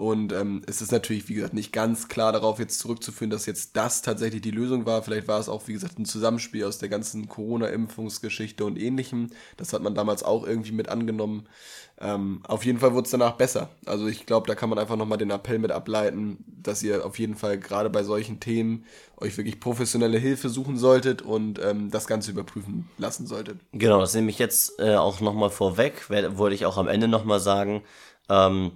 und 0.00 0.32
ähm, 0.32 0.62
es 0.66 0.80
ist 0.80 0.92
natürlich, 0.92 1.28
wie 1.28 1.34
gesagt, 1.34 1.52
nicht 1.52 1.74
ganz 1.74 2.08
klar 2.08 2.32
darauf 2.32 2.58
jetzt 2.58 2.78
zurückzuführen, 2.78 3.28
dass 3.28 3.44
jetzt 3.44 3.76
das 3.76 4.00
tatsächlich 4.00 4.40
die 4.40 4.50
Lösung 4.50 4.86
war. 4.86 5.02
Vielleicht 5.02 5.28
war 5.28 5.38
es 5.38 5.50
auch, 5.50 5.68
wie 5.68 5.74
gesagt, 5.74 5.98
ein 5.98 6.06
Zusammenspiel 6.06 6.64
aus 6.64 6.78
der 6.78 6.88
ganzen 6.88 7.28
Corona-Impfungsgeschichte 7.28 8.64
und 8.64 8.78
ähnlichem. 8.78 9.28
Das 9.58 9.74
hat 9.74 9.82
man 9.82 9.94
damals 9.94 10.22
auch 10.22 10.46
irgendwie 10.46 10.72
mit 10.72 10.88
angenommen. 10.88 11.46
Ähm, 12.00 12.40
auf 12.48 12.64
jeden 12.64 12.78
Fall 12.78 12.94
wurde 12.94 13.04
es 13.04 13.10
danach 13.10 13.32
besser. 13.32 13.68
Also 13.84 14.06
ich 14.06 14.24
glaube, 14.24 14.46
da 14.46 14.54
kann 14.54 14.70
man 14.70 14.78
einfach 14.78 14.96
nochmal 14.96 15.18
den 15.18 15.28
Appell 15.28 15.58
mit 15.58 15.70
ableiten, 15.70 16.46
dass 16.46 16.82
ihr 16.82 17.04
auf 17.04 17.18
jeden 17.18 17.34
Fall 17.34 17.58
gerade 17.58 17.90
bei 17.90 18.02
solchen 18.02 18.40
Themen 18.40 18.86
euch 19.18 19.36
wirklich 19.36 19.60
professionelle 19.60 20.16
Hilfe 20.16 20.48
suchen 20.48 20.78
solltet 20.78 21.20
und 21.20 21.60
ähm, 21.62 21.90
das 21.90 22.06
Ganze 22.06 22.30
überprüfen 22.30 22.88
lassen 22.96 23.26
solltet. 23.26 23.60
Genau, 23.72 24.00
das 24.00 24.14
nehme 24.14 24.30
ich 24.30 24.38
jetzt 24.38 24.80
äh, 24.80 24.94
auch 24.94 25.20
nochmal 25.20 25.50
vorweg, 25.50 26.08
wollte 26.08 26.54
ich 26.54 26.64
auch 26.64 26.78
am 26.78 26.88
Ende 26.88 27.06
nochmal 27.06 27.38
sagen. 27.38 27.82
Ähm, 28.30 28.72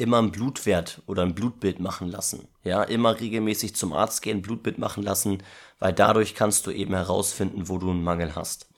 immer 0.00 0.20
ein 0.20 0.32
Blutwert 0.32 1.02
oder 1.06 1.22
ein 1.22 1.34
Blutbild 1.34 1.78
machen 1.78 2.08
lassen. 2.08 2.48
Ja, 2.64 2.82
immer 2.82 3.20
regelmäßig 3.20 3.74
zum 3.74 3.92
Arzt 3.92 4.22
gehen, 4.22 4.42
Blutbild 4.42 4.78
machen 4.78 5.02
lassen, 5.02 5.42
weil 5.78 5.92
dadurch 5.92 6.34
kannst 6.34 6.66
du 6.66 6.70
eben 6.70 6.94
herausfinden, 6.94 7.68
wo 7.68 7.78
du 7.78 7.90
einen 7.90 8.02
Mangel 8.02 8.34
hast. 8.34 8.68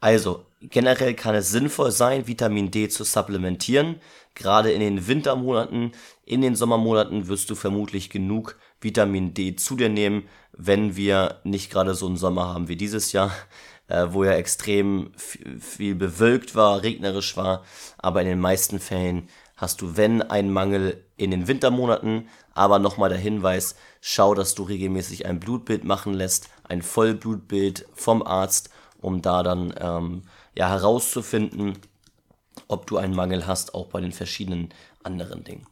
Also, 0.00 0.44
generell 0.60 1.14
kann 1.14 1.34
es 1.34 1.50
sinnvoll 1.50 1.90
sein, 1.90 2.26
Vitamin 2.26 2.70
D 2.70 2.88
zu 2.88 3.04
supplementieren. 3.04 4.00
Gerade 4.34 4.70
in 4.70 4.80
den 4.80 5.06
Wintermonaten, 5.06 5.92
in 6.26 6.42
den 6.42 6.56
Sommermonaten 6.56 7.28
wirst 7.28 7.48
du 7.48 7.54
vermutlich 7.54 8.10
genug 8.10 8.58
Vitamin 8.80 9.32
D 9.32 9.56
zu 9.56 9.76
dir 9.76 9.88
nehmen, 9.88 10.28
wenn 10.52 10.96
wir 10.96 11.40
nicht 11.44 11.70
gerade 11.70 11.94
so 11.94 12.06
einen 12.06 12.16
Sommer 12.18 12.52
haben 12.52 12.68
wie 12.68 12.76
dieses 12.76 13.12
Jahr, 13.12 13.32
äh, 13.88 14.08
wo 14.10 14.24
ja 14.24 14.32
extrem 14.32 15.12
viel 15.16 15.94
bewölkt 15.94 16.54
war, 16.54 16.82
regnerisch 16.82 17.36
war. 17.36 17.64
Aber 17.96 18.20
in 18.20 18.28
den 18.28 18.40
meisten 18.40 18.80
Fällen 18.80 19.28
hast 19.56 19.80
du, 19.80 19.96
wenn, 19.96 20.22
einen 20.22 20.52
Mangel 20.52 21.04
in 21.16 21.30
den 21.30 21.46
Wintermonaten. 21.48 22.28
Aber 22.54 22.78
nochmal 22.78 23.08
der 23.08 23.18
Hinweis, 23.18 23.76
schau, 24.00 24.34
dass 24.34 24.54
du 24.54 24.62
regelmäßig 24.62 25.26
ein 25.26 25.40
Blutbild 25.40 25.84
machen 25.84 26.14
lässt, 26.14 26.48
ein 26.64 26.82
Vollblutbild 26.82 27.86
vom 27.94 28.22
Arzt, 28.22 28.70
um 29.00 29.22
da 29.22 29.42
dann 29.42 29.74
ähm, 29.78 30.22
ja, 30.56 30.68
herauszufinden, 30.68 31.78
ob 32.68 32.86
du 32.86 32.96
einen 32.96 33.14
Mangel 33.14 33.46
hast, 33.46 33.74
auch 33.74 33.86
bei 33.86 34.00
den 34.00 34.12
verschiedenen 34.12 34.72
anderen 35.02 35.44
Dingen. 35.44 35.66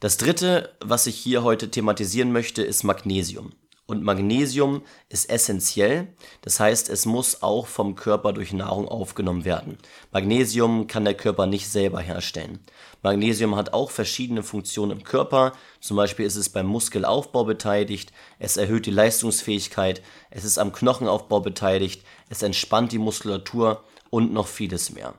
Das 0.00 0.18
dritte, 0.18 0.74
was 0.80 1.06
ich 1.06 1.16
hier 1.16 1.42
heute 1.42 1.70
thematisieren 1.70 2.32
möchte, 2.32 2.62
ist 2.62 2.84
Magnesium. 2.84 3.52
Und 3.86 4.02
Magnesium 4.02 4.82
ist 5.10 5.28
essentiell, 5.28 6.08
das 6.40 6.58
heißt, 6.58 6.88
es 6.88 7.04
muss 7.04 7.42
auch 7.42 7.66
vom 7.66 7.96
Körper 7.96 8.32
durch 8.32 8.54
Nahrung 8.54 8.88
aufgenommen 8.88 9.44
werden. 9.44 9.76
Magnesium 10.10 10.86
kann 10.86 11.04
der 11.04 11.12
Körper 11.12 11.46
nicht 11.46 11.68
selber 11.68 12.00
herstellen. 12.00 12.60
Magnesium 13.02 13.56
hat 13.56 13.74
auch 13.74 13.90
verschiedene 13.90 14.42
Funktionen 14.42 14.92
im 14.92 15.04
Körper, 15.04 15.52
zum 15.80 15.98
Beispiel 15.98 16.24
ist 16.24 16.36
es 16.36 16.48
beim 16.48 16.66
Muskelaufbau 16.66 17.44
beteiligt, 17.44 18.10
es 18.38 18.56
erhöht 18.56 18.86
die 18.86 18.90
Leistungsfähigkeit, 18.90 20.00
es 20.30 20.44
ist 20.44 20.56
am 20.56 20.72
Knochenaufbau 20.72 21.40
beteiligt, 21.40 22.02
es 22.30 22.42
entspannt 22.42 22.90
die 22.90 22.98
Muskulatur 22.98 23.84
und 24.08 24.32
noch 24.32 24.46
vieles 24.46 24.92
mehr. 24.92 25.14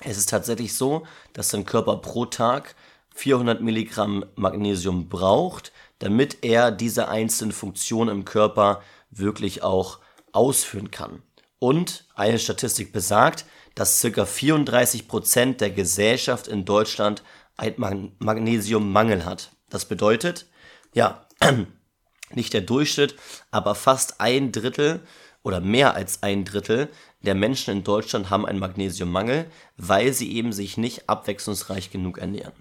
Es 0.00 0.16
ist 0.16 0.30
tatsächlich 0.30 0.74
so, 0.74 1.06
dass 1.34 1.50
dein 1.50 1.66
Körper 1.66 1.98
pro 1.98 2.24
Tag 2.24 2.74
400 3.14 3.60
Milligramm 3.60 4.24
Magnesium 4.34 5.08
braucht, 5.08 5.72
damit 5.98 6.38
er 6.42 6.70
diese 6.70 7.08
einzelnen 7.08 7.52
Funktionen 7.52 8.10
im 8.10 8.24
Körper 8.24 8.82
wirklich 9.10 9.62
auch 9.62 10.00
ausführen 10.32 10.90
kann. 10.90 11.22
Und 11.58 12.06
eine 12.14 12.38
Statistik 12.38 12.92
besagt, 12.92 13.46
dass 13.74 14.00
ca. 14.00 14.22
34% 14.22 15.56
der 15.56 15.70
Gesellschaft 15.70 16.48
in 16.48 16.64
Deutschland 16.64 17.22
einen 17.56 18.14
Magnesiummangel 18.18 19.24
hat. 19.24 19.52
Das 19.70 19.84
bedeutet, 19.86 20.46
ja, 20.92 21.26
nicht 22.30 22.52
der 22.52 22.60
Durchschnitt, 22.60 23.16
aber 23.50 23.74
fast 23.74 24.20
ein 24.20 24.52
Drittel 24.52 25.00
oder 25.42 25.60
mehr 25.60 25.94
als 25.94 26.22
ein 26.22 26.44
Drittel 26.44 26.88
der 27.24 27.34
Menschen 27.34 27.78
in 27.78 27.84
Deutschland 27.84 28.28
haben 28.30 28.44
einen 28.44 28.58
Magnesiummangel, 28.58 29.46
weil 29.76 30.12
sie 30.12 30.32
eben 30.36 30.52
sich 30.52 30.76
nicht 30.76 31.08
abwechslungsreich 31.08 31.90
genug 31.90 32.18
ernähren. 32.18 32.52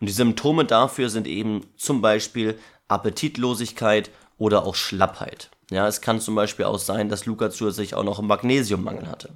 Und 0.00 0.08
die 0.08 0.12
Symptome 0.12 0.64
dafür 0.64 1.10
sind 1.10 1.26
eben 1.26 1.66
zum 1.76 2.00
Beispiel 2.00 2.58
Appetitlosigkeit 2.88 4.10
oder 4.38 4.64
auch 4.64 4.74
Schlappheit. 4.74 5.50
Ja, 5.70 5.86
es 5.86 6.00
kann 6.00 6.20
zum 6.20 6.34
Beispiel 6.34 6.64
auch 6.64 6.78
sein, 6.78 7.08
dass 7.08 7.26
Luca 7.26 7.50
zusätzlich 7.50 7.94
auch 7.94 8.02
noch 8.02 8.18
einen 8.18 8.28
Magnesiummangel 8.28 9.06
hatte. 9.06 9.34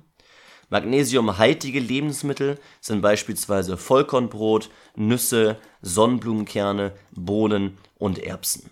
Magnesiumhaltige 0.70 1.78
Lebensmittel 1.78 2.58
sind 2.80 3.02
beispielsweise 3.02 3.76
Vollkornbrot, 3.76 4.70
Nüsse, 4.96 5.58
Sonnenblumenkerne, 5.82 6.92
Bohnen 7.12 7.78
und 7.98 8.18
Erbsen. 8.18 8.70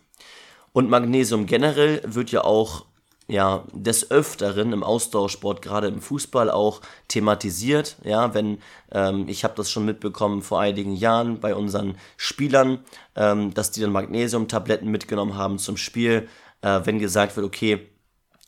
Und 0.73 0.89
Magnesium 0.89 1.47
generell 1.47 2.01
wird 2.05 2.33
ja 2.33 2.43
auch 2.43 2.87
ja, 3.29 3.65
des 3.73 4.11
Öfteren 4.11 4.73
im 4.73 4.83
Ausdauersport, 4.83 5.63
gerade 5.63 5.87
im 5.87 6.01
Fußball 6.01 6.51
auch 6.51 6.81
thematisiert. 7.09 7.97
Ja, 8.05 8.35
wenn 8.35 8.59
ähm, 8.91 9.29
ich 9.29 9.45
habe 9.45 9.55
das 9.57 9.71
schon 9.71 9.85
mitbekommen 9.85 10.43
vor 10.43 10.61
einigen 10.61 10.95
Jahren 10.95 11.41
bei 11.41 11.55
unseren 11.55 11.97
Spielern, 12.17 12.81
ähm, 13.17 13.55
dass 13.55 13.71
die 13.71 13.81
dann 13.81 13.93
Magnesiumtabletten 13.93 14.91
mitgenommen 14.91 15.37
haben 15.37 15.59
zum 15.59 15.77
Spiel. 15.77 16.29
Äh, 16.63 16.81
wenn 16.85 16.99
gesagt 16.99 17.37
wird, 17.37 17.47
okay, 17.47 17.89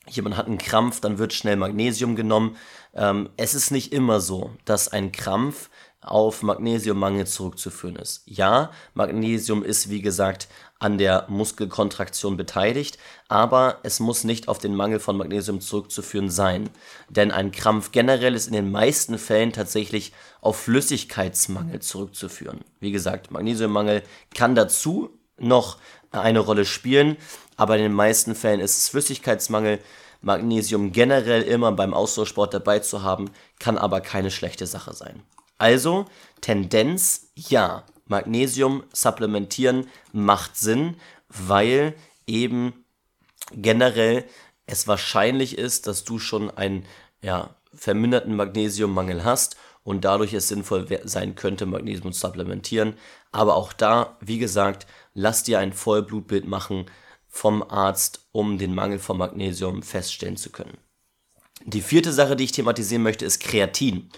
jemand 0.08 0.36
hat 0.36 0.46
einen 0.46 0.58
Krampf, 0.58 1.00
dann 1.00 1.18
wird 1.18 1.32
schnell 1.32 1.56
Magnesium 1.56 2.16
genommen. 2.16 2.56
Ähm, 2.94 3.30
es 3.36 3.54
ist 3.54 3.70
nicht 3.70 3.92
immer 3.92 4.20
so, 4.20 4.50
dass 4.64 4.88
ein 4.88 5.12
Krampf 5.12 5.70
auf 6.04 6.42
Magnesiummangel 6.42 7.26
zurückzuführen 7.26 7.96
ist. 7.96 8.22
Ja, 8.26 8.70
Magnesium 8.94 9.64
ist 9.64 9.90
wie 9.90 10.02
gesagt 10.02 10.48
an 10.78 10.98
der 10.98 11.24
Muskelkontraktion 11.28 12.36
beteiligt, 12.36 12.98
aber 13.28 13.78
es 13.84 14.00
muss 14.00 14.24
nicht 14.24 14.48
auf 14.48 14.58
den 14.58 14.74
Mangel 14.74 15.00
von 15.00 15.16
Magnesium 15.16 15.60
zurückzuführen 15.60 16.30
sein. 16.30 16.68
Denn 17.08 17.30
ein 17.30 17.52
Krampf 17.52 17.90
generell 17.90 18.34
ist 18.34 18.48
in 18.48 18.52
den 18.52 18.70
meisten 18.70 19.18
Fällen 19.18 19.52
tatsächlich 19.52 20.12
auf 20.42 20.56
Flüssigkeitsmangel 20.56 21.80
zurückzuführen. 21.80 22.60
Wie 22.80 22.92
gesagt, 22.92 23.30
Magnesiummangel 23.30 24.02
kann 24.34 24.54
dazu 24.54 25.10
noch 25.38 25.78
eine 26.10 26.40
Rolle 26.40 26.66
spielen, 26.66 27.16
aber 27.56 27.76
in 27.76 27.82
den 27.82 27.92
meisten 27.92 28.34
Fällen 28.34 28.60
ist 28.60 28.76
es 28.76 28.88
Flüssigkeitsmangel. 28.88 29.78
Magnesium 30.20 30.92
generell 30.92 31.42
immer 31.42 31.72
beim 31.72 31.92
Ausdauersport 31.92 32.54
dabei 32.54 32.78
zu 32.78 33.02
haben, 33.02 33.30
kann 33.58 33.76
aber 33.78 34.00
keine 34.00 34.30
schlechte 34.30 34.66
Sache 34.66 34.94
sein. 34.94 35.22
Also 35.58 36.06
Tendenz 36.40 37.30
ja, 37.34 37.84
Magnesium 38.06 38.84
supplementieren 38.92 39.88
macht 40.12 40.56
Sinn, 40.56 40.96
weil 41.28 41.94
eben 42.26 42.84
generell 43.52 44.24
es 44.66 44.86
wahrscheinlich 44.86 45.58
ist, 45.58 45.86
dass 45.86 46.04
du 46.04 46.18
schon 46.18 46.50
einen 46.50 46.86
ja, 47.22 47.54
verminderten 47.74 48.36
Magnesiummangel 48.36 49.24
hast 49.24 49.56
und 49.82 50.04
dadurch 50.04 50.32
es 50.32 50.48
sinnvoll 50.48 50.86
sein 51.04 51.34
könnte, 51.34 51.66
Magnesium 51.66 52.12
zu 52.12 52.20
supplementieren. 52.20 52.94
Aber 53.32 53.56
auch 53.56 53.72
da, 53.72 54.16
wie 54.20 54.38
gesagt, 54.38 54.86
lass 55.12 55.42
dir 55.42 55.58
ein 55.58 55.72
Vollblutbild 55.72 56.46
machen 56.46 56.86
vom 57.28 57.62
Arzt, 57.62 58.26
um 58.32 58.58
den 58.58 58.74
Mangel 58.74 58.98
von 58.98 59.18
Magnesium 59.18 59.82
feststellen 59.82 60.36
zu 60.36 60.50
können. 60.50 60.78
Die 61.64 61.82
vierte 61.82 62.12
Sache, 62.12 62.36
die 62.36 62.44
ich 62.44 62.52
thematisieren 62.52 63.02
möchte, 63.02 63.24
ist 63.24 63.40
Kreatin. 63.40 64.10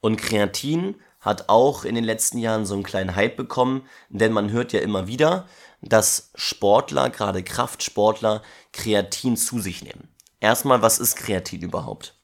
Und 0.00 0.16
Kreatin 0.16 0.96
hat 1.20 1.48
auch 1.48 1.84
in 1.84 1.94
den 1.94 2.04
letzten 2.04 2.38
Jahren 2.38 2.66
so 2.66 2.74
einen 2.74 2.82
kleinen 2.82 3.16
Hype 3.16 3.36
bekommen, 3.36 3.88
denn 4.10 4.32
man 4.32 4.50
hört 4.50 4.72
ja 4.72 4.80
immer 4.80 5.06
wieder, 5.06 5.48
dass 5.80 6.30
Sportler, 6.34 7.10
gerade 7.10 7.42
Kraftsportler, 7.42 8.42
Kreatin 8.72 9.36
zu 9.36 9.60
sich 9.60 9.82
nehmen. 9.82 10.08
Erstmal, 10.40 10.82
was 10.82 10.98
ist 10.98 11.16
Kreatin 11.16 11.62
überhaupt? 11.62 12.14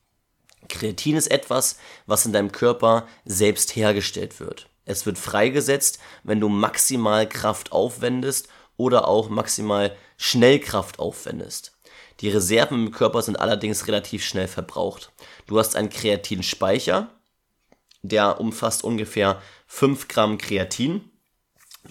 Kreatin 0.68 1.16
ist 1.16 1.30
etwas, 1.30 1.78
was 2.06 2.26
in 2.26 2.32
deinem 2.32 2.52
Körper 2.52 3.06
selbst 3.24 3.74
hergestellt 3.76 4.40
wird. 4.40 4.68
Es 4.84 5.06
wird 5.06 5.18
freigesetzt, 5.18 5.98
wenn 6.22 6.40
du 6.40 6.48
maximal 6.48 7.28
Kraft 7.28 7.72
aufwendest 7.72 8.48
oder 8.76 9.08
auch 9.08 9.28
maximal 9.28 9.94
Schnellkraft 10.16 10.98
aufwendest. 10.98 11.72
Die 12.20 12.28
Reserven 12.28 12.86
im 12.86 12.90
Körper 12.92 13.22
sind 13.22 13.38
allerdings 13.40 13.86
relativ 13.86 14.24
schnell 14.24 14.48
verbraucht. 14.48 15.12
Du 15.46 15.58
hast 15.58 15.76
einen 15.76 15.88
Kreatinspeicher, 15.90 17.08
der 18.02 18.40
umfasst 18.40 18.84
ungefähr 18.84 19.40
5 19.66 20.08
Gramm 20.08 20.38
Kreatin. 20.38 21.10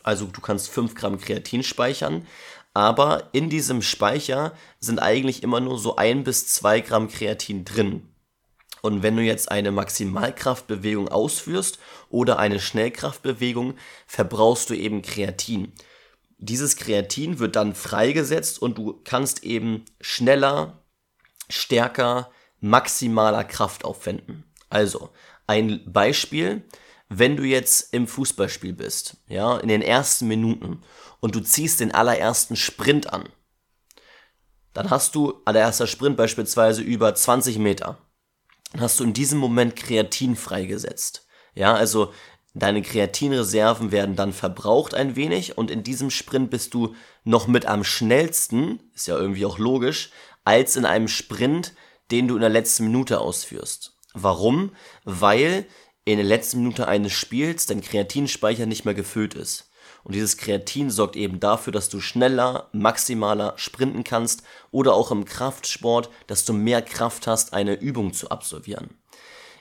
Also 0.04 0.26
du 0.26 0.42
kannst 0.42 0.70
5 0.70 0.96
Gramm 0.96 1.20
Kreatin 1.20 1.64
speichern. 1.64 2.28
Aber 2.74 3.30
in 3.34 3.50
diesem 3.50 3.82
Speicher 3.82 4.54
sind 4.80 5.00
eigentlich 5.00 5.44
immer 5.44 5.60
nur 5.60 5.80
so 5.80 5.96
1 5.96 6.24
bis 6.24 6.48
2 6.48 6.82
Gramm 6.82 7.08
Kreatin 7.08 7.66
drin. 7.66 8.10
Und 8.82 9.04
wenn 9.04 9.18
du 9.18 9.24
jetzt 9.24 9.52
eine 9.52 9.72
Maximalkraftbewegung 9.72 11.10
ausführst 11.10 11.80
oder 12.10 12.40
eine 12.40 12.60
Schnellkraftbewegung, 12.60 13.76
verbrauchst 14.08 14.70
du 14.70 14.74
eben 14.74 15.02
Kreatin. 15.02 15.74
dieses 16.42 16.78
Kreatin 16.78 17.40
wird 17.40 17.58
dann 17.58 17.76
freigesetzt 17.76 18.62
und 18.62 18.78
du 18.78 19.02
kannst 19.04 19.44
eben 19.44 19.84
schneller, 20.00 20.82
stärker, 21.50 22.32
maximaler 22.62 23.44
Kraft 23.44 23.84
aufwenden. 23.84 24.46
Also, 24.70 25.10
ein 25.50 25.82
Beispiel, 25.92 26.62
wenn 27.10 27.36
du 27.36 27.44
jetzt 27.44 27.92
im 27.92 28.08
Fußballspiel 28.08 28.74
bist, 28.74 29.18
ja, 29.28 29.58
in 29.58 29.68
den 29.68 29.82
ersten 29.82 30.28
Minuten 30.28 30.84
und 31.22 31.34
du 31.34 31.40
ziehst 31.40 31.80
den 31.80 31.92
allerersten 31.92 32.56
Sprint 32.56 33.12
an, 33.12 33.28
dann 34.74 34.92
hast 34.92 35.16
du 35.16 35.42
allererster 35.46 35.88
Sprint 35.88 36.18
beispielsweise 36.18 36.84
über 36.84 37.16
20 37.16 37.58
Meter. 37.58 37.98
Dann 38.72 38.82
hast 38.82 39.00
du 39.00 39.04
in 39.04 39.14
diesem 39.14 39.40
Moment 39.40 39.76
Kreatin 39.76 40.36
freigesetzt. 40.36 41.26
Ja, 41.56 41.74
also 41.74 42.14
deine 42.54 42.84
Kreatinreserven 42.84 43.92
werden 43.92 44.16
dann 44.16 44.34
verbraucht 44.34 44.94
ein 44.94 45.16
wenig 45.16 45.58
und 45.58 45.72
in 45.72 45.82
diesem 45.82 46.12
Sprint 46.12 46.52
bist 46.52 46.76
du 46.76 46.94
noch 47.24 47.48
mit 47.48 47.66
am 47.66 47.84
schnellsten, 47.84 48.84
ist 48.94 49.08
ja 49.08 49.18
irgendwie 49.18 49.48
auch 49.48 49.58
logisch, 49.58 50.12
als 50.44 50.76
in 50.76 50.86
einem 50.86 51.08
Sprint, 51.08 51.74
den 52.12 52.28
du 52.28 52.36
in 52.36 52.42
der 52.42 52.50
letzten 52.52 52.84
Minute 52.84 53.20
ausführst. 53.20 53.99
Warum? 54.14 54.72
Weil 55.04 55.66
in 56.06 56.18
der 56.18 56.26
letzten 56.26 56.60
Minute 56.60 56.88
eines 56.88 57.14
Spiels 57.14 57.66
dein 57.66 57.82
Kreatinspeicher 57.82 58.66
nicht 58.66 58.86
mehr 58.86 58.96
gefüllt 58.96 59.36
ist. 59.36 59.70
Und 60.04 60.16
dieses 60.16 60.38
Kreatin 60.38 60.90
sorgt 60.90 61.16
eben 61.16 61.40
dafür, 61.40 61.74
dass 61.74 61.90
du 61.90 62.00
schneller, 62.00 62.70
maximaler 62.72 63.54
sprinten 63.58 64.04
kannst 64.04 64.44
oder 64.72 64.94
auch 64.94 65.12
im 65.12 65.26
Kraftsport, 65.26 66.10
dass 66.28 66.46
du 66.46 66.54
mehr 66.54 66.82
Kraft 66.82 67.28
hast, 67.28 67.54
eine 67.54 67.74
Übung 67.74 68.14
zu 68.14 68.30
absolvieren. 68.30 68.98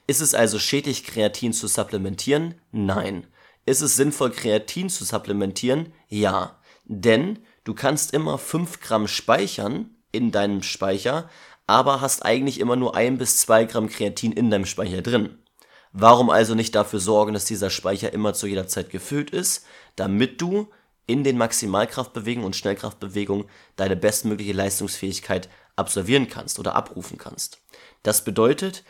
Ist 0.06 0.20
es 0.20 0.34
also 0.34 0.58
schädlich, 0.58 1.04
Kreatin 1.04 1.52
zu 1.52 1.66
supplementieren? 1.66 2.54
Nein. 2.70 3.26
Ist 3.66 3.82
es 3.82 3.96
sinnvoll, 3.96 4.30
Kreatin 4.30 4.88
zu 4.88 5.04
supplementieren? 5.04 5.92
Ja. 6.08 6.58
Denn 6.84 7.40
du 7.64 7.74
kannst 7.74 8.14
immer 8.14 8.38
5 8.38 8.80
Gramm 8.80 9.08
speichern 9.08 9.96
in 10.10 10.30
deinem 10.30 10.62
Speicher, 10.62 11.28
aber 11.68 12.00
hast 12.00 12.24
eigentlich 12.24 12.58
immer 12.58 12.76
nur 12.76 12.96
1 12.96 13.18
bis 13.18 13.36
2 13.38 13.66
Gramm 13.66 13.88
Kreatin 13.88 14.32
in 14.32 14.50
deinem 14.50 14.64
Speicher 14.64 15.02
drin. 15.02 15.38
Warum 15.92 16.30
also 16.30 16.54
nicht 16.54 16.74
dafür 16.74 16.98
sorgen, 16.98 17.34
dass 17.34 17.44
dieser 17.44 17.70
Speicher 17.70 18.12
immer 18.12 18.34
zu 18.34 18.46
jeder 18.46 18.66
Zeit 18.66 18.90
gefüllt 18.90 19.30
ist, 19.30 19.64
damit 19.94 20.40
du 20.40 20.68
in 21.06 21.24
den 21.24 21.38
Maximalkraftbewegungen 21.38 22.46
und 22.46 22.56
Schnellkraftbewegungen 22.56 23.46
deine 23.76 23.96
bestmögliche 23.96 24.52
Leistungsfähigkeit 24.52 25.48
absolvieren 25.76 26.28
kannst 26.28 26.58
oder 26.58 26.74
abrufen 26.74 27.18
kannst. 27.18 27.60
Das 28.02 28.24
bedeutet, 28.24 28.84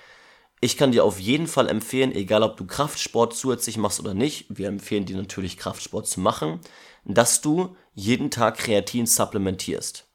ich 0.60 0.76
kann 0.76 0.92
dir 0.92 1.04
auf 1.04 1.20
jeden 1.20 1.46
Fall 1.46 1.68
empfehlen, 1.68 2.12
egal 2.12 2.42
ob 2.42 2.56
du 2.56 2.66
Kraftsport 2.66 3.34
zusätzlich 3.34 3.76
machst 3.76 4.00
oder 4.00 4.14
nicht, 4.14 4.46
wir 4.48 4.68
empfehlen 4.68 5.04
dir 5.04 5.16
natürlich 5.16 5.56
Kraftsport 5.56 6.08
zu 6.08 6.20
machen, 6.20 6.60
dass 7.04 7.40
du 7.40 7.76
jeden 7.94 8.30
Tag 8.30 8.58
Kreatin 8.58 9.06
supplementierst. 9.06 10.07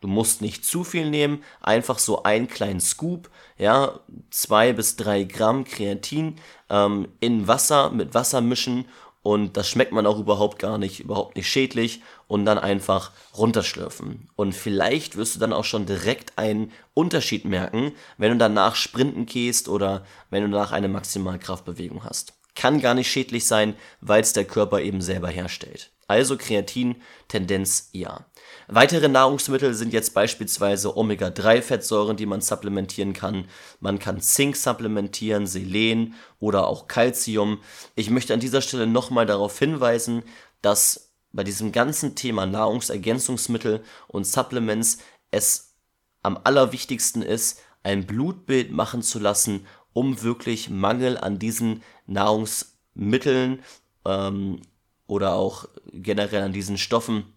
Du 0.00 0.08
musst 0.08 0.42
nicht 0.42 0.64
zu 0.64 0.84
viel 0.84 1.10
nehmen, 1.10 1.42
einfach 1.60 1.98
so 1.98 2.22
einen 2.22 2.48
kleinen 2.48 2.80
Scoop, 2.80 3.30
ja, 3.56 3.98
zwei 4.30 4.72
bis 4.72 4.96
drei 4.96 5.24
Gramm 5.24 5.64
Kreatin 5.64 6.36
ähm, 6.70 7.08
in 7.20 7.48
Wasser, 7.48 7.90
mit 7.90 8.14
Wasser 8.14 8.40
mischen 8.40 8.86
und 9.22 9.56
das 9.56 9.68
schmeckt 9.68 9.92
man 9.92 10.06
auch 10.06 10.18
überhaupt 10.18 10.58
gar 10.58 10.78
nicht, 10.78 11.00
überhaupt 11.00 11.36
nicht 11.36 11.48
schädlich 11.48 12.00
und 12.28 12.44
dann 12.44 12.58
einfach 12.58 13.10
runterschlürfen. 13.36 14.28
Und 14.36 14.54
vielleicht 14.54 15.16
wirst 15.16 15.34
du 15.34 15.38
dann 15.38 15.52
auch 15.52 15.64
schon 15.64 15.86
direkt 15.86 16.38
einen 16.38 16.72
Unterschied 16.94 17.44
merken, 17.44 17.92
wenn 18.16 18.32
du 18.32 18.38
danach 18.38 18.74
sprinten 18.74 19.26
gehst 19.26 19.68
oder 19.68 20.06
wenn 20.30 20.44
du 20.44 20.48
danach 20.48 20.72
eine 20.72 20.88
Maximalkraftbewegung 20.88 22.04
hast. 22.04 22.34
Kann 22.54 22.80
gar 22.80 22.94
nicht 22.94 23.10
schädlich 23.10 23.46
sein, 23.46 23.74
weil 24.00 24.22
es 24.22 24.32
der 24.32 24.44
Körper 24.44 24.80
eben 24.80 25.00
selber 25.00 25.28
herstellt. 25.28 25.90
Also 26.06 26.36
Kreatin, 26.36 26.96
Tendenz 27.28 27.90
ja. 27.92 28.24
Weitere 28.70 29.08
Nahrungsmittel 29.08 29.72
sind 29.72 29.94
jetzt 29.94 30.12
beispielsweise 30.12 30.94
Omega-3-Fettsäuren, 30.94 32.18
die 32.18 32.26
man 32.26 32.42
supplementieren 32.42 33.14
kann. 33.14 33.46
Man 33.80 33.98
kann 33.98 34.20
Zink 34.20 34.56
supplementieren, 34.56 35.46
Selen 35.46 36.12
oder 36.38 36.66
auch 36.66 36.86
Calcium. 36.86 37.60
Ich 37.94 38.10
möchte 38.10 38.34
an 38.34 38.40
dieser 38.40 38.60
Stelle 38.60 38.86
nochmal 38.86 39.24
darauf 39.24 39.58
hinweisen, 39.58 40.22
dass 40.60 41.14
bei 41.32 41.44
diesem 41.44 41.72
ganzen 41.72 42.14
Thema 42.14 42.44
Nahrungsergänzungsmittel 42.44 43.82
und 44.06 44.26
Supplements 44.26 44.98
es 45.30 45.74
am 46.22 46.38
allerwichtigsten 46.44 47.22
ist, 47.22 47.62
ein 47.82 48.06
Blutbild 48.06 48.70
machen 48.70 49.00
zu 49.00 49.18
lassen, 49.18 49.66
um 49.94 50.22
wirklich 50.22 50.68
Mangel 50.68 51.16
an 51.16 51.38
diesen 51.38 51.82
Nahrungsmitteln 52.06 53.62
ähm, 54.04 54.60
oder 55.06 55.32
auch 55.32 55.70
generell 55.90 56.42
an 56.42 56.52
diesen 56.52 56.76
Stoffen, 56.76 57.32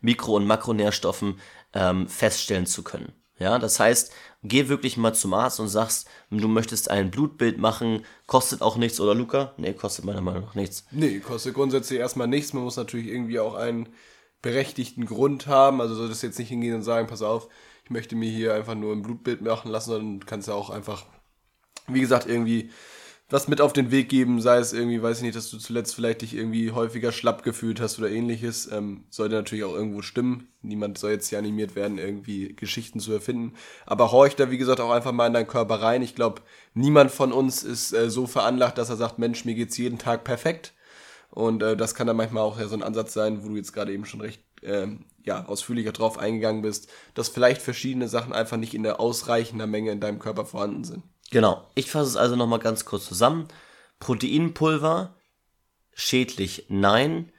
Mikro- 0.00 0.36
und 0.36 0.46
Makronährstoffen 0.46 1.38
ähm, 1.74 2.08
feststellen 2.08 2.66
zu 2.66 2.82
können. 2.82 3.12
Ja, 3.38 3.58
das 3.58 3.80
heißt, 3.80 4.12
geh 4.42 4.68
wirklich 4.68 4.98
mal 4.98 5.14
zum 5.14 5.32
Arzt 5.32 5.60
und 5.60 5.68
sagst, 5.68 6.06
du 6.30 6.46
möchtest 6.46 6.90
ein 6.90 7.10
Blutbild 7.10 7.58
machen, 7.58 8.04
kostet 8.26 8.60
auch 8.60 8.76
nichts, 8.76 9.00
oder 9.00 9.14
Luca? 9.14 9.54
Nee, 9.56 9.72
kostet 9.72 10.04
meiner 10.04 10.20
Meinung 10.20 10.44
nach 10.44 10.54
nichts. 10.54 10.84
Nee, 10.90 11.20
kostet 11.20 11.54
grundsätzlich 11.54 11.98
erstmal 11.98 12.28
nichts. 12.28 12.52
Man 12.52 12.64
muss 12.64 12.76
natürlich 12.76 13.06
irgendwie 13.06 13.40
auch 13.40 13.54
einen 13.54 13.88
berechtigten 14.42 15.06
Grund 15.06 15.46
haben. 15.46 15.80
Also 15.80 15.94
solltest 15.94 16.22
jetzt 16.22 16.38
nicht 16.38 16.50
hingehen 16.50 16.74
und 16.74 16.82
sagen, 16.82 17.06
pass 17.06 17.22
auf, 17.22 17.48
ich 17.84 17.90
möchte 17.90 18.14
mir 18.14 18.30
hier 18.30 18.54
einfach 18.54 18.74
nur 18.74 18.92
ein 18.92 19.02
Blutbild 19.02 19.40
machen 19.40 19.70
lassen, 19.70 19.90
sondern 19.90 20.26
kannst 20.26 20.48
ja 20.48 20.54
auch 20.54 20.68
einfach, 20.68 21.06
wie 21.88 22.00
gesagt, 22.00 22.26
irgendwie 22.26 22.70
was 23.30 23.46
mit 23.46 23.60
auf 23.60 23.72
den 23.72 23.90
Weg 23.90 24.08
geben, 24.08 24.40
sei 24.40 24.58
es 24.58 24.72
irgendwie, 24.72 25.02
weiß 25.02 25.18
ich 25.18 25.22
nicht, 25.22 25.36
dass 25.36 25.50
du 25.50 25.58
zuletzt 25.58 25.94
vielleicht 25.94 26.22
dich 26.22 26.34
irgendwie 26.34 26.72
häufiger 26.72 27.12
schlapp 27.12 27.44
gefühlt 27.44 27.80
hast 27.80 27.98
oder 27.98 28.10
ähnliches, 28.10 28.70
ähm, 28.70 29.04
sollte 29.08 29.36
natürlich 29.36 29.64
auch 29.64 29.74
irgendwo 29.74 30.02
stimmen. 30.02 30.48
Niemand 30.62 30.98
soll 30.98 31.12
jetzt 31.12 31.28
hier 31.28 31.38
animiert 31.38 31.76
werden, 31.76 31.98
irgendwie 31.98 32.54
Geschichten 32.54 32.98
zu 32.98 33.12
erfinden. 33.12 33.54
Aber 33.86 34.10
horch 34.10 34.34
da, 34.34 34.50
wie 34.50 34.58
gesagt, 34.58 34.80
auch 34.80 34.90
einfach 34.90 35.12
mal 35.12 35.28
in 35.28 35.32
deinen 35.32 35.46
Körper 35.46 35.76
rein. 35.76 36.02
Ich 36.02 36.16
glaube, 36.16 36.42
niemand 36.74 37.12
von 37.12 37.32
uns 37.32 37.62
ist 37.62 37.92
äh, 37.92 38.10
so 38.10 38.26
veranlagt, 38.26 38.78
dass 38.78 38.90
er 38.90 38.96
sagt, 38.96 39.18
Mensch, 39.18 39.44
mir 39.44 39.54
geht's 39.54 39.78
jeden 39.78 39.98
Tag 39.98 40.24
perfekt. 40.24 40.74
Und 41.30 41.62
äh, 41.62 41.76
das 41.76 41.94
kann 41.94 42.08
dann 42.08 42.16
manchmal 42.16 42.42
auch 42.42 42.58
ja 42.58 42.66
so 42.66 42.74
ein 42.74 42.82
Ansatz 42.82 43.12
sein, 43.12 43.44
wo 43.44 43.48
du 43.48 43.56
jetzt 43.56 43.72
gerade 43.72 43.92
eben 43.92 44.04
schon 44.04 44.20
recht 44.20 44.42
ähm, 44.62 45.04
ja, 45.24 45.44
ausführlicher 45.46 45.92
drauf 45.92 46.18
eingegangen 46.18 46.62
bist, 46.62 46.90
dass 47.14 47.28
vielleicht 47.28 47.62
verschiedene 47.62 48.08
Sachen 48.08 48.32
einfach 48.32 48.56
nicht 48.56 48.74
in 48.74 48.82
der 48.82 49.00
ausreichender 49.00 49.66
Menge 49.66 49.92
in 49.92 50.00
deinem 50.00 50.18
Körper 50.18 50.44
vorhanden 50.44 50.84
sind. 50.84 51.04
Genau. 51.30 51.70
Ich 51.74 51.90
fasse 51.90 52.10
es 52.10 52.16
also 52.16 52.36
nochmal 52.36 52.58
ganz 52.58 52.84
kurz 52.84 53.06
zusammen. 53.06 53.48
Proteinpulver, 54.00 55.14
schädlich 55.94 56.66
nein. 56.68 57.32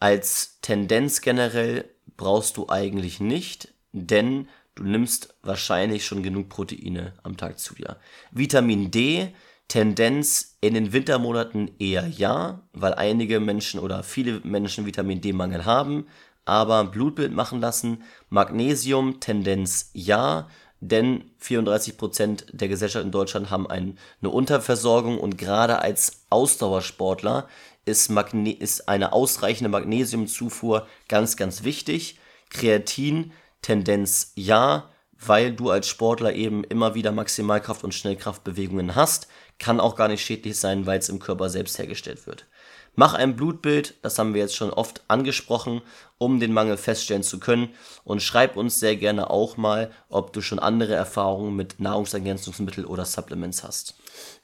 Als 0.00 0.58
Tendenz 0.62 1.20
generell 1.20 1.88
brauchst 2.16 2.56
du 2.56 2.68
eigentlich 2.68 3.20
nicht, 3.20 3.74
denn 3.92 4.48
du 4.74 4.84
nimmst 4.84 5.34
wahrscheinlich 5.42 6.04
schon 6.04 6.22
genug 6.22 6.48
Proteine 6.48 7.12
am 7.22 7.36
Tag 7.36 7.58
zu 7.58 7.74
dir. 7.74 7.98
Vitamin 8.30 8.90
D, 8.90 9.34
Tendenz 9.68 10.56
in 10.60 10.74
den 10.74 10.92
Wintermonaten 10.92 11.70
eher 11.78 12.06
ja, 12.08 12.66
weil 12.72 12.94
einige 12.94 13.38
Menschen 13.40 13.78
oder 13.78 14.02
viele 14.02 14.40
Menschen 14.40 14.86
Vitamin 14.86 15.20
D-Mangel 15.20 15.64
haben, 15.64 16.06
aber 16.44 16.84
Blutbild 16.84 17.32
machen 17.32 17.60
lassen. 17.60 18.02
Magnesium, 18.30 19.20
Tendenz 19.20 19.90
ja, 19.92 20.48
denn 20.80 21.30
34% 21.42 22.44
der 22.52 22.68
Gesellschaft 22.68 23.04
in 23.04 23.12
Deutschland 23.12 23.50
haben 23.50 23.68
ein, 23.68 23.98
eine 24.20 24.30
Unterversorgung 24.30 25.18
und 25.18 25.36
gerade 25.36 25.80
als 25.80 26.24
Ausdauersportler 26.30 27.48
ist, 27.84 28.08
Magne 28.08 28.52
ist 28.52 28.88
eine 28.88 29.12
ausreichende 29.12 29.68
Magnesiumzufuhr 29.68 30.86
ganz, 31.08 31.36
ganz 31.36 31.64
wichtig. 31.64 32.18
Kreatin, 32.48 33.32
Tendenz 33.62 34.32
ja, 34.34 34.90
weil 35.18 35.52
du 35.52 35.70
als 35.70 35.86
Sportler 35.86 36.34
eben 36.34 36.64
immer 36.64 36.94
wieder 36.94 37.12
Maximalkraft 37.12 37.84
und 37.84 37.94
Schnellkraftbewegungen 37.94 38.94
hast, 38.94 39.28
kann 39.58 39.80
auch 39.80 39.96
gar 39.96 40.08
nicht 40.08 40.24
schädlich 40.24 40.58
sein, 40.58 40.86
weil 40.86 40.98
es 40.98 41.10
im 41.10 41.18
Körper 41.18 41.50
selbst 41.50 41.78
hergestellt 41.78 42.26
wird. 42.26 42.46
Mach 42.94 43.14
ein 43.14 43.36
Blutbild, 43.36 43.94
das 44.02 44.18
haben 44.18 44.34
wir 44.34 44.40
jetzt 44.40 44.56
schon 44.56 44.70
oft 44.70 45.02
angesprochen, 45.08 45.80
um 46.18 46.40
den 46.40 46.52
Mangel 46.52 46.76
feststellen 46.76 47.22
zu 47.22 47.38
können. 47.38 47.70
Und 48.04 48.22
schreib 48.22 48.56
uns 48.56 48.80
sehr 48.80 48.96
gerne 48.96 49.30
auch 49.30 49.56
mal, 49.56 49.90
ob 50.08 50.32
du 50.32 50.40
schon 50.40 50.58
andere 50.58 50.94
Erfahrungen 50.94 51.56
mit 51.56 51.80
Nahrungsergänzungsmitteln 51.80 52.86
oder 52.86 53.04
Supplements 53.04 53.62
hast. 53.62 53.94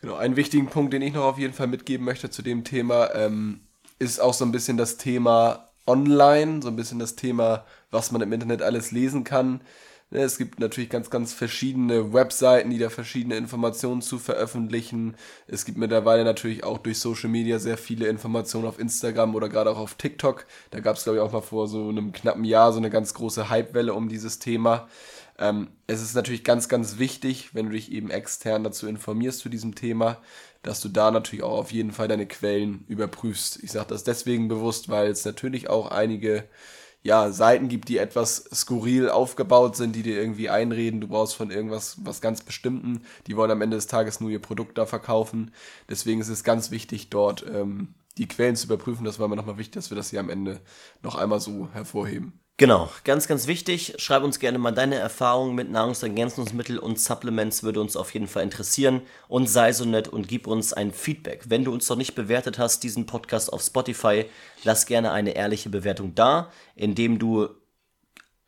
Genau, 0.01 0.15
einen 0.15 0.37
wichtigen 0.37 0.69
Punkt, 0.69 0.93
den 0.93 1.03
ich 1.03 1.13
noch 1.13 1.25
auf 1.25 1.39
jeden 1.39 1.55
Fall 1.55 1.67
mitgeben 1.67 2.05
möchte 2.05 2.31
zu 2.31 2.43
dem 2.43 2.65
Thema, 2.65 3.15
ähm, 3.15 3.61
ist 3.99 4.21
auch 4.21 4.35
so 4.35 4.45
ein 4.45 4.53
bisschen 4.53 4.77
das 4.77 4.97
Thema 4.97 5.69
Online, 5.87 6.63
so 6.63 6.69
ein 6.69 6.77
bisschen 6.77 6.99
das 6.99 7.17
Thema, 7.17 7.65
was 7.91 8.11
man 8.11 8.21
im 8.21 8.33
Internet 8.33 8.63
alles 8.63 8.91
lesen 8.91 9.25
kann. 9.25 9.61
Ne, 10.11 10.21
es 10.21 10.39
gibt 10.39 10.61
natürlich 10.61 10.89
ganz, 10.89 11.11
ganz 11.11 11.33
verschiedene 11.33 12.13
Webseiten, 12.13 12.71
die 12.71 12.79
da 12.79 12.91
verschiedene 12.91 13.37
Informationen 13.37 14.03
zu 14.03 14.19
veröffentlichen. 14.21 15.17
Es 15.49 15.65
gibt 15.65 15.79
mittlerweile 15.79 16.25
natürlich 16.25 16.63
auch 16.63 16.79
durch 16.79 17.01
Social 17.01 17.29
Media 17.29 17.59
sehr 17.59 17.77
viele 17.77 18.07
Informationen 18.07 18.69
auf 18.69 18.79
Instagram 18.79 19.35
oder 19.35 19.49
gerade 19.49 19.71
auch 19.71 19.79
auf 19.79 19.95
TikTok. 19.95 20.47
Da 20.71 20.79
gab 20.79 20.97
es, 20.97 21.03
glaube 21.05 21.19
ich, 21.19 21.23
auch 21.25 21.33
mal 21.33 21.41
vor 21.41 21.67
so 21.67 21.89
einem 21.89 22.13
knappen 22.13 22.45
Jahr 22.45 22.73
so 22.73 22.79
eine 22.79 22.91
ganz 22.91 23.15
große 23.15 23.51
Hypewelle 23.51 23.95
um 23.95 24.09
dieses 24.09 24.39
Thema. 24.39 24.89
Ähm, 25.39 25.69
es 25.89 26.01
ist 26.01 26.15
natürlich 26.15 26.45
ganz, 26.45 26.69
ganz 26.69 26.99
wichtig, 26.99 27.51
wenn 27.55 27.67
du 27.67 27.73
dich 27.73 27.91
eben 27.91 28.11
extern 28.11 28.63
dazu 28.63 28.87
informierst 28.87 29.41
zu 29.41 29.49
diesem 29.49 29.75
Thema, 29.75 30.19
dass 30.63 30.81
du 30.81 30.89
da 30.89 31.11
natürlich 31.11 31.43
auch 31.43 31.59
auf 31.59 31.73
jeden 31.73 31.91
Fall 31.93 32.07
deine 32.09 32.27
Quellen 32.27 32.85
überprüfst. 32.89 33.59
Ich 33.63 33.73
sage 33.73 33.89
das 33.89 34.05
deswegen 34.05 34.47
bewusst, 34.49 34.89
weil 34.89 35.11
es 35.11 35.25
natürlich 35.25 35.69
auch 35.69 35.91
einige 35.91 36.45
ja, 37.07 37.31
Seiten 37.31 37.69
gibt, 37.69 37.89
die 37.89 37.99
etwas 37.99 38.49
skurril 38.53 39.09
aufgebaut 39.09 39.77
sind, 39.77 39.95
die 39.95 40.03
dir 40.03 40.21
irgendwie 40.21 40.51
einreden, 40.51 41.01
du 41.01 41.09
brauchst 41.09 41.37
von 41.37 41.51
irgendwas 41.51 41.99
was 42.05 42.21
ganz 42.21 42.43
Bestimmten. 42.43 43.03
Die 43.27 43.37
wollen 43.37 43.51
am 43.51 43.63
Ende 43.63 43.77
des 43.77 43.87
Tages 43.87 44.21
nur 44.21 44.31
ihr 44.31 44.43
Produkt 44.43 44.77
da 44.77 44.87
verkaufen. 44.87 45.53
Deswegen 45.89 46.21
ist 46.21 46.29
es 46.29 46.45
ganz 46.45 46.71
wichtig, 46.73 47.09
dort 47.09 47.45
ähm, 47.49 47.95
die 48.19 48.27
Quellen 48.27 48.57
zu 48.57 48.67
überprüfen. 48.67 49.05
Das 49.05 49.19
war 49.21 49.29
mir 49.29 49.37
nochmal 49.37 49.59
wichtig, 49.59 49.75
dass 49.75 49.91
wir 49.91 49.97
das 49.97 50.11
hier 50.11 50.21
am 50.21 50.31
Ende 50.31 50.61
noch 51.03 51.15
einmal 51.15 51.41
so 51.41 51.69
hervorheben. 51.73 52.41
Genau, 52.59 52.91
ganz, 53.05 53.29
ganz 53.29 53.49
wichtig. 53.49 53.97
Schreib 53.99 54.23
uns 54.23 54.39
gerne 54.39 54.57
mal 54.57 54.71
deine 54.71 54.95
Erfahrungen 54.95 55.55
mit 55.55 55.71
Nahrungsergänzungsmitteln 55.71 56.79
und 56.79 56.99
Supplements, 56.99 57.63
würde 57.63 57.83
uns 57.83 57.97
auf 57.97 58.15
jeden 58.15 58.29
Fall 58.29 58.45
interessieren. 58.45 59.03
Und 59.29 59.47
sei 59.47 59.75
so 59.75 59.85
nett 59.85 60.09
und 60.09 60.27
gib 60.27 60.47
uns 60.47 60.73
ein 60.73 60.91
Feedback. 60.91 61.45
Wenn 61.51 61.65
du 61.65 61.73
uns 61.75 61.87
noch 61.91 61.99
nicht 61.99 62.15
bewertet 62.15 62.59
hast, 62.59 62.83
diesen 62.83 63.05
Podcast 63.05 63.53
auf 63.53 63.61
Spotify, 63.61 64.25
lass 64.65 64.87
gerne 64.87 65.13
eine 65.13 65.33
ehrliche 65.37 65.69
Bewertung 65.69 66.15
da, 66.15 66.51
indem 66.75 67.19
du 67.19 67.51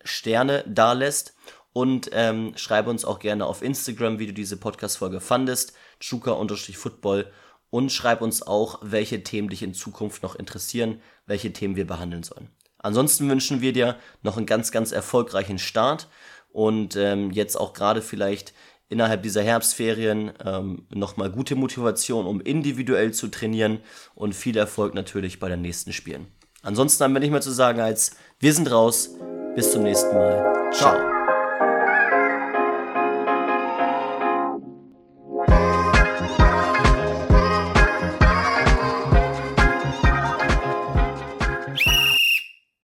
Sterne 0.02 0.64
da 0.66 0.94
lässt. 0.94 1.34
Und 1.74 2.08
ähm, 2.14 2.54
schreibe 2.56 2.88
uns 2.88 3.04
auch 3.04 3.18
gerne 3.18 3.44
auf 3.44 3.60
Instagram, 3.60 4.18
wie 4.18 4.28
du 4.28 4.32
diese 4.32 4.56
Podcast-Folge 4.56 5.20
fandest, 5.20 5.74
chuka-football. 6.00 7.30
Und 7.68 7.92
schreib 7.92 8.22
uns 8.22 8.40
auch, 8.40 8.78
welche 8.80 9.22
Themen 9.22 9.50
dich 9.50 9.62
in 9.62 9.74
Zukunft 9.74 10.22
noch 10.22 10.34
interessieren, 10.34 11.02
welche 11.26 11.52
Themen 11.52 11.76
wir 11.76 11.86
behandeln 11.86 12.22
sollen. 12.22 12.48
Ansonsten 12.78 13.28
wünschen 13.28 13.60
wir 13.60 13.72
dir 13.72 13.96
noch 14.22 14.36
einen 14.36 14.46
ganz, 14.46 14.70
ganz 14.70 14.92
erfolgreichen 14.92 15.58
Start 15.58 16.08
und 16.52 16.96
ähm, 16.96 17.30
jetzt 17.30 17.56
auch 17.56 17.72
gerade 17.72 18.02
vielleicht 18.02 18.52
innerhalb 18.88 19.22
dieser 19.22 19.42
Herbstferien 19.42 20.32
ähm, 20.44 20.86
nochmal 20.90 21.30
gute 21.30 21.56
Motivation, 21.56 22.26
um 22.26 22.40
individuell 22.40 23.12
zu 23.12 23.28
trainieren 23.28 23.80
und 24.14 24.34
viel 24.34 24.56
Erfolg 24.56 24.94
natürlich 24.94 25.40
bei 25.40 25.48
den 25.48 25.60
nächsten 25.60 25.92
Spielen. 25.92 26.26
Ansonsten 26.62 27.04
haben 27.04 27.12
wir 27.12 27.20
nicht 27.20 27.30
mehr 27.30 27.40
zu 27.40 27.52
sagen 27.52 27.80
als 27.80 28.12
wir 28.40 28.52
sind 28.52 28.70
raus. 28.70 29.10
Bis 29.54 29.72
zum 29.72 29.82
nächsten 29.82 30.14
Mal. 30.14 30.70
Ciao. 30.72 31.17